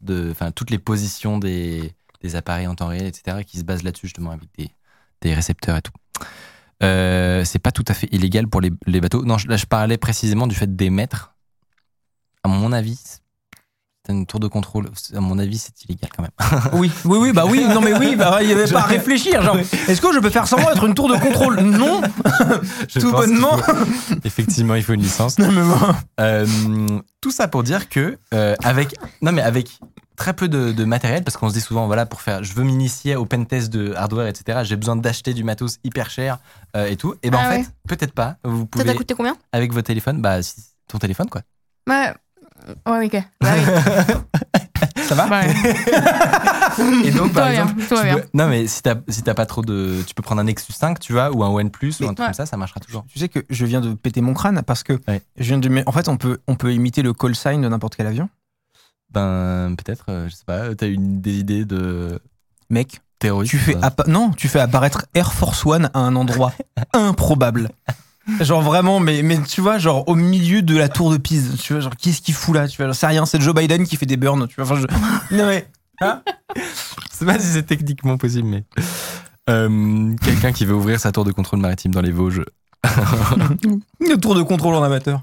de, 0.03 0.29
enfin 0.31 0.51
toutes 0.51 0.69
les 0.69 0.79
positions 0.79 1.39
des, 1.39 1.95
des 2.21 2.37
appareils 2.37 2.67
en 2.67 2.75
temps 2.75 2.89
réel, 2.89 3.07
etc. 3.07 3.39
et 3.41 3.45
qui 3.47 3.57
se 3.57 3.65
basent 3.65 3.83
là-dessus 3.83 4.09
justement 4.09 4.33
avec 4.33 4.51
des, 4.59 4.69
des 5.23 5.33
récepteurs 5.33 5.79
et 5.79 5.83
tout. 5.83 5.93
Euh, 6.83 7.43
c'est 7.47 7.59
pas 7.59 7.73
tout 7.73 7.87
à 7.89 7.95
fait 7.95 8.09
illégal 8.13 8.47
pour 8.47 8.61
les, 8.61 8.71
les 8.87 9.01
bateaux. 9.01 9.25
Non, 9.25 9.39
je- 9.39 9.49
là, 9.49 9.57
je 9.57 9.65
parlais 9.65 9.97
précisément 9.97 10.47
du 10.47 10.55
fait 10.55 10.77
d'émettre. 10.77 11.35
À 12.45 12.49
mon 12.49 12.71
avis, 12.73 13.01
c'est 14.07 14.13
une 14.13 14.27
tour 14.27 14.41
de 14.41 14.49
contrôle. 14.49 14.91
À 15.15 15.21
mon 15.21 15.39
avis, 15.39 15.59
c'est 15.59 15.73
illégal 15.85 16.11
quand 16.17 16.23
même. 16.23 16.33
Oui, 16.73 16.91
oui, 17.05 17.19
oui, 17.21 17.33
bah 17.33 17.45
oui, 17.49 17.65
non 17.69 17.81
mais 17.81 17.93
oui, 17.97 18.17
bah, 18.17 18.39
il 18.41 18.49
n'y 18.49 18.53
avait 18.53 18.71
pas 18.71 18.81
à 18.81 18.85
réfléchir. 18.87 19.43
Genre, 19.43 19.57
est-ce 19.59 20.01
que 20.01 20.13
je 20.13 20.19
peux 20.19 20.31
faire 20.31 20.49
semblant 20.49 20.69
d'être 20.71 20.85
une 20.85 20.95
tour 20.95 21.09
de 21.09 21.17
contrôle? 21.17 21.61
Non, 21.61 22.01
Je 22.89 22.99
tout 23.01 23.13
bonnement. 23.13 23.57
faut- 23.59 23.73
effectivement, 24.25 24.75
il 24.75 24.83
faut 24.83 24.95
une 24.95 25.03
licence. 25.03 25.39
Non, 25.43 25.51
mais 25.53 25.63
bon. 25.63 25.95
Euh, 26.21 26.47
tout 27.21 27.31
ça 27.31 27.47
pour 27.49 27.63
dire 27.63 27.89
que 27.89 28.19
euh, 28.35 28.55
avec 28.65 28.97
non 29.23 29.31
mais 29.33 29.43
avec 29.43 29.79
très 30.17 30.35
peu 30.35 30.49
de, 30.49 30.73
de 30.73 30.85
matériel 30.85 31.23
parce 31.25 31.37
qu'on 31.37 31.49
se 31.49 31.55
dit 31.55 31.61
souvent 31.61 31.87
voilà 31.87 32.05
pour 32.05 32.21
faire 32.21 32.43
je 32.43 32.53
veux 32.53 32.65
m'initier 32.65 33.15
au 33.17 33.25
pentest 33.25 33.73
de 33.73 33.95
hardware 33.95 34.27
etc 34.27 34.61
j'ai 34.65 34.77
besoin 34.77 34.97
d'acheter 34.97 35.33
du 35.33 35.43
matos 35.45 35.79
hyper 35.85 36.11
cher 36.11 36.39
euh, 36.77 36.87
et 36.87 36.97
tout 36.97 37.15
et 37.23 37.31
ben 37.31 37.39
Ah 37.41 37.47
en 37.47 37.51
ouais. 37.51 37.63
fait 37.63 37.71
peut-être 37.89 38.13
pas 38.13 38.37
vous 38.45 38.61
Ça 38.63 38.67
pouvez 38.71 38.85
t'a 38.85 38.95
coûté 38.95 39.15
combien? 39.15 39.37
avec 39.53 39.73
votre 39.73 39.87
téléphone 39.87 40.21
bah 40.21 40.43
si- 40.43 40.55
ton 40.89 40.99
téléphone 40.99 41.29
quoi 41.31 41.43
Ouais. 41.89 42.13
Ouais, 42.87 43.07
ok. 43.07 43.23
Bah 43.41 43.49
oui. 43.57 44.15
Ça 45.09 45.15
va 45.15 45.29
ouais. 45.29 45.55
et 47.05 47.11
donc 47.11 47.33
par 47.33 47.51
bien, 47.51 47.63
exemple 47.67 47.83
peux- 47.89 48.29
non 48.35 48.47
mais 48.49 48.67
si 48.67 48.83
t'as 48.83 48.95
si 49.09 49.23
t'as 49.23 49.35
pas 49.35 49.47
trop 49.47 49.63
de 49.63 50.03
tu 50.07 50.15
peux 50.15 50.23
prendre 50.23 50.41
un 50.41 50.45
Nexus 50.45 50.73
5 50.73 50.99
tu 50.99 51.13
vois 51.13 51.31
ou 51.31 51.45
un 51.45 51.49
OnePlus 51.49 51.95
ou 52.01 52.03
Mais- 52.05 52.05
un 52.09 52.15
truc 52.15 52.19
ouais. 52.21 52.25
comme 52.27 52.35
ça 52.35 52.47
ça 52.47 52.57
marchera 52.57 52.81
toujours 52.81 53.05
Tu 53.13 53.19
sais 53.19 53.29
que 53.29 53.41
je 53.51 53.67
viens 53.67 53.81
de 53.81 53.95
péter 53.95 54.21
mon 54.23 54.33
crâne 54.35 54.63
parce 54.67 54.83
que 54.83 54.95
Ouais. 55.09 55.21
je 55.37 55.45
viens 55.45 55.59
de. 55.59 55.83
En 55.87 55.93
fait, 55.93 56.09
on 56.09 56.17
peut, 56.17 56.39
on 56.49 56.55
peut 56.57 56.73
imiter 56.73 57.03
le 57.03 57.13
call 57.13 57.35
sign 57.37 57.61
de 57.61 57.69
n'importe 57.69 57.97
quel 57.97 58.07
avion. 58.07 58.29
ben 59.11 59.75
peut-être 59.77 60.07
euh, 60.09 60.29
je 60.29 60.35
sais 60.35 60.45
pas 60.47 60.75
t'as 60.75 60.87
une 60.89 61.21
des 61.21 61.35
idées 61.39 61.65
de 61.65 62.19
Mec, 62.71 63.01
terroriste 63.19 63.51
tu 63.51 63.59
fais 63.59 63.77
appa- 63.77 64.09
non, 64.09 64.31
tu 64.31 64.49
fais 64.49 64.61
apparaître 64.61 65.05
Air 65.15 65.33
Force 65.33 65.65
One 65.67 65.91
à 65.95 65.99
un 66.01 66.17
endroit 66.17 66.53
improbable. 66.95 67.69
Genre 68.41 68.63
vraiment, 68.63 69.01
mais, 69.01 69.23
mais 69.23 69.43
tu 69.43 69.61
vois, 69.61 69.79
genre 69.79 70.09
au 70.09 70.15
milieu 70.15 70.63
de 70.63 70.77
la 70.77 70.89
tour 70.89 71.11
de 71.11 71.17
Pise. 71.17 71.57
Tu 71.61 71.73
vois, 71.73 71.81
genre 71.83 71.97
qu'est-ce 71.97 72.21
qu'il 72.23 72.35
fout 72.35 72.55
là 72.55 72.69
Tu 72.69 72.83
vois, 72.83 72.93
sais 72.95 73.07
rien, 73.07 73.27
c'est 73.27 73.41
Joe 73.41 73.55
Biden 73.55 73.85
qui 73.87 73.97
fait 73.97 74.07
des 74.07 74.17
burns. 74.17 74.47
Tu 74.49 74.55
vois, 74.61 74.65
enfin, 74.65 74.77
je... 74.81 75.35
non 75.37 75.47
mais. 75.47 75.67
Je 76.01 77.17
sais 77.17 77.27
pas 77.27 77.39
si 77.39 77.47
c'est 77.47 77.65
techniquement 77.65 78.17
possible, 78.19 78.49
mais. 78.49 78.65
Euh, 79.51 80.15
Quelqu'un 80.23 80.53
qui 80.53 80.65
veut 80.65 80.75
ouvrir 80.75 81.01
sa 81.01 81.11
tour 81.13 81.25
de 81.25 81.33
contrôle 81.33 81.59
maritime 81.61 81.93
dans 81.93 82.01
les 82.01 82.13
Vosges. 82.13 82.45
Une 84.01 84.21
tour 84.21 84.35
de 84.35 84.43
contrôle 84.43 84.75
en 84.75 84.83
amateur. 84.83 85.23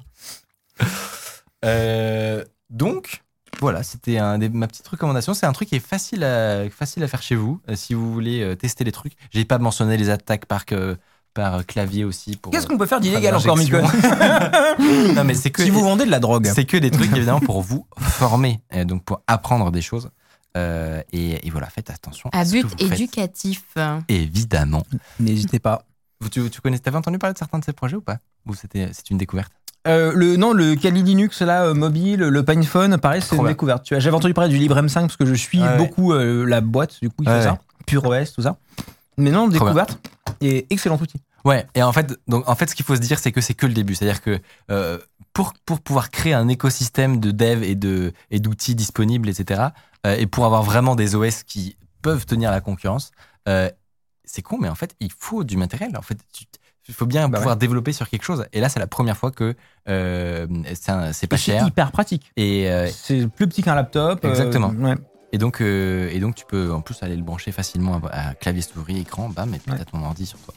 Euh, 1.65 2.43
donc, 2.69 3.21
voilà, 3.59 3.83
c'était 3.83 4.17
un 4.17 4.37
des- 4.37 4.49
ma 4.49 4.67
petite 4.67 4.87
recommandation. 4.87 5.33
C'est 5.33 5.45
un 5.45 5.51
truc 5.53 5.69
qui 5.69 5.75
est 5.75 5.85
facile 5.85 6.23
à, 6.23 6.69
facile 6.69 7.03
à 7.03 7.07
faire 7.07 7.21
chez 7.21 7.35
vous 7.35 7.59
euh, 7.69 7.75
si 7.75 7.93
vous 7.93 8.11
voulez 8.13 8.55
tester 8.57 8.83
les 8.83 8.91
trucs. 8.91 9.13
J'ai 9.31 9.45
pas 9.45 9.57
mentionné 9.57 9.97
les 9.97 10.09
attaques 10.09 10.45
par, 10.45 10.65
par 11.33 11.65
clavier 11.65 12.03
aussi. 12.05 12.35
pour 12.37 12.51
Qu'est-ce 12.51 12.65
euh, 12.65 12.69
qu'on 12.69 12.77
peut 12.77 12.85
faire 12.85 12.99
d'illégal 12.99 13.35
encore, 13.35 13.57
Micon. 13.57 13.81
Non, 15.15 15.23
mais 15.23 15.33
c'est 15.33 15.49
que. 15.51 15.63
Si 15.63 15.69
vous 15.69 15.81
vendez 15.83 16.05
de 16.05 16.11
la 16.11 16.19
drogue. 16.19 16.49
C'est 16.53 16.65
que 16.65 16.77
des 16.77 16.91
trucs 16.91 17.11
évidemment 17.15 17.39
pour 17.39 17.61
vous 17.61 17.85
former, 17.99 18.59
euh, 18.73 18.85
donc 18.85 19.03
pour 19.03 19.21
apprendre 19.27 19.71
des 19.71 19.81
choses. 19.81 20.09
Euh, 20.57 21.01
et, 21.13 21.45
et 21.45 21.49
voilà, 21.51 21.67
faites 21.67 21.89
attention. 21.89 22.29
À 22.33 22.43
but 22.43 22.67
faites. 22.67 22.81
éducatif. 22.93 23.63
Évidemment. 24.07 24.83
N'hésitez 25.19 25.59
pas. 25.59 25.83
Vous, 26.21 26.29
tu, 26.29 26.49
tu 26.49 26.59
connais, 26.61 26.79
t'avais 26.79 26.97
entendu 26.97 27.17
parler 27.17 27.33
de 27.33 27.37
certains 27.37 27.59
de 27.59 27.63
ces 27.65 27.71
projets 27.73 27.95
ou 27.95 28.01
pas? 28.01 28.17
Ou 28.47 28.53
c'était, 28.55 28.89
c'est 28.91 29.09
une 29.09 29.17
découverte? 29.17 29.51
Euh, 29.87 30.11
le, 30.13 30.35
non, 30.35 30.51
le 30.51 30.75
Kali 30.75 31.01
Linux, 31.03 31.41
là, 31.41 31.63
euh, 31.65 31.73
mobile, 31.73 32.19
le 32.19 32.43
PinePhone, 32.43 32.97
pareil, 32.97 33.21
c'est 33.21 33.35
une 33.35 33.41
bien. 33.43 33.51
découverte. 33.51 33.85
J'avais 33.89 34.11
entendu 34.15 34.33
parler 34.33 34.49
du 34.49 34.57
LibreM5 34.57 34.93
parce 35.01 35.15
que 35.17 35.25
je 35.25 35.33
suis 35.35 35.61
Ouais, 35.61 35.67
ouais. 35.67 35.77
beaucoup 35.77 36.11
euh, 36.11 36.45
la 36.45 36.59
boîte, 36.59 36.99
du 37.01 37.09
coup, 37.09 37.15
il 37.21 37.25
fait 37.29 37.35
Ouais, 37.35 37.41
ça. 37.43 37.59
Pure 37.85 38.05
OS, 38.05 38.33
tout 38.33 38.41
ça. 38.41 38.57
Mais 39.19 39.31
non, 39.31 39.47
découverte. 39.47 39.99
Et 40.41 40.65
excellent 40.69 40.97
outil. 40.99 41.21
Ouais, 41.45 41.65
et 41.75 41.83
en 41.83 41.93
fait, 41.93 42.17
donc, 42.27 42.47
en 42.47 42.55
fait, 42.55 42.69
ce 42.69 42.75
qu'il 42.75 42.85
faut 42.85 42.95
se 42.95 43.01
dire, 43.01 43.19
c'est 43.19 43.31
que 43.31 43.41
c'est 43.41 43.53
que 43.53 43.65
le 43.65 43.73
début. 43.73 43.95
C'est-à-dire 43.95 44.21
que 44.21 44.39
euh, 44.71 44.97
pour, 45.33 45.53
pour 45.65 45.79
pouvoir 45.79 46.09
créer 46.09 46.33
un 46.33 46.47
écosystème 46.47 47.19
de 47.19 47.31
dev 47.31 47.63
et, 47.63 47.75
de, 47.75 48.13
et 48.31 48.39
d'outils 48.39 48.75
disponibles, 48.75 49.29
etc., 49.29 49.67
euh, 50.05 50.15
et 50.17 50.27
pour 50.27 50.45
avoir 50.45 50.63
vraiment 50.63 50.95
des 50.95 51.15
OS 51.15 51.43
qui 51.43 51.77
peuvent 52.01 52.25
tenir 52.25 52.51
la 52.51 52.61
concurrence, 52.61 53.11
euh, 53.47 53.69
c'est 54.23 54.41
con, 54.41 54.57
mais 54.59 54.69
en 54.69 54.75
fait, 54.75 54.95
il 54.99 55.11
faut 55.11 55.43
du 55.43 55.57
matériel. 55.57 55.97
En 55.97 56.01
fait, 56.01 56.17
il 56.87 56.93
faut 56.93 57.05
bien 57.05 57.29
Bah 57.29 57.37
pouvoir 57.37 57.57
développer 57.57 57.93
sur 57.93 58.09
quelque 58.09 58.23
chose. 58.23 58.45
Et 58.53 58.61
là, 58.61 58.69
c'est 58.69 58.79
la 58.79 58.87
première 58.87 59.17
fois 59.17 59.31
que 59.31 59.55
c'est, 59.85 60.47
pas 60.87 61.09
Et 61.09 61.13
c'est 61.13 61.37
cher. 61.37 61.67
hyper 61.67 61.91
pratique. 61.91 62.31
Et, 62.37 62.69
C'est 62.91 63.27
plus 63.27 63.47
petit 63.47 63.63
qu'un 63.63 63.75
laptop. 63.75 64.23
Exactement. 64.23 64.69
ouais. 64.69 64.95
Et, 65.31 65.37
donc, 65.37 65.61
euh, 65.61 66.09
et 66.11 66.19
donc, 66.19 66.35
tu 66.35 66.45
peux 66.45 66.71
en 66.73 66.81
plus 66.81 67.01
aller 67.03 67.15
le 67.15 67.23
brancher 67.23 67.51
facilement 67.51 68.01
à, 68.11 68.29
à 68.29 68.33
clavier, 68.33 68.61
souris, 68.61 68.99
écran, 68.99 69.29
bam, 69.29 69.53
et 69.53 69.59
puis 69.59 69.71
Ouais. 69.71 69.77
t'as 69.77 69.85
ton 69.85 70.03
ordi 70.03 70.25
sur 70.25 70.39
toi. 70.39 70.53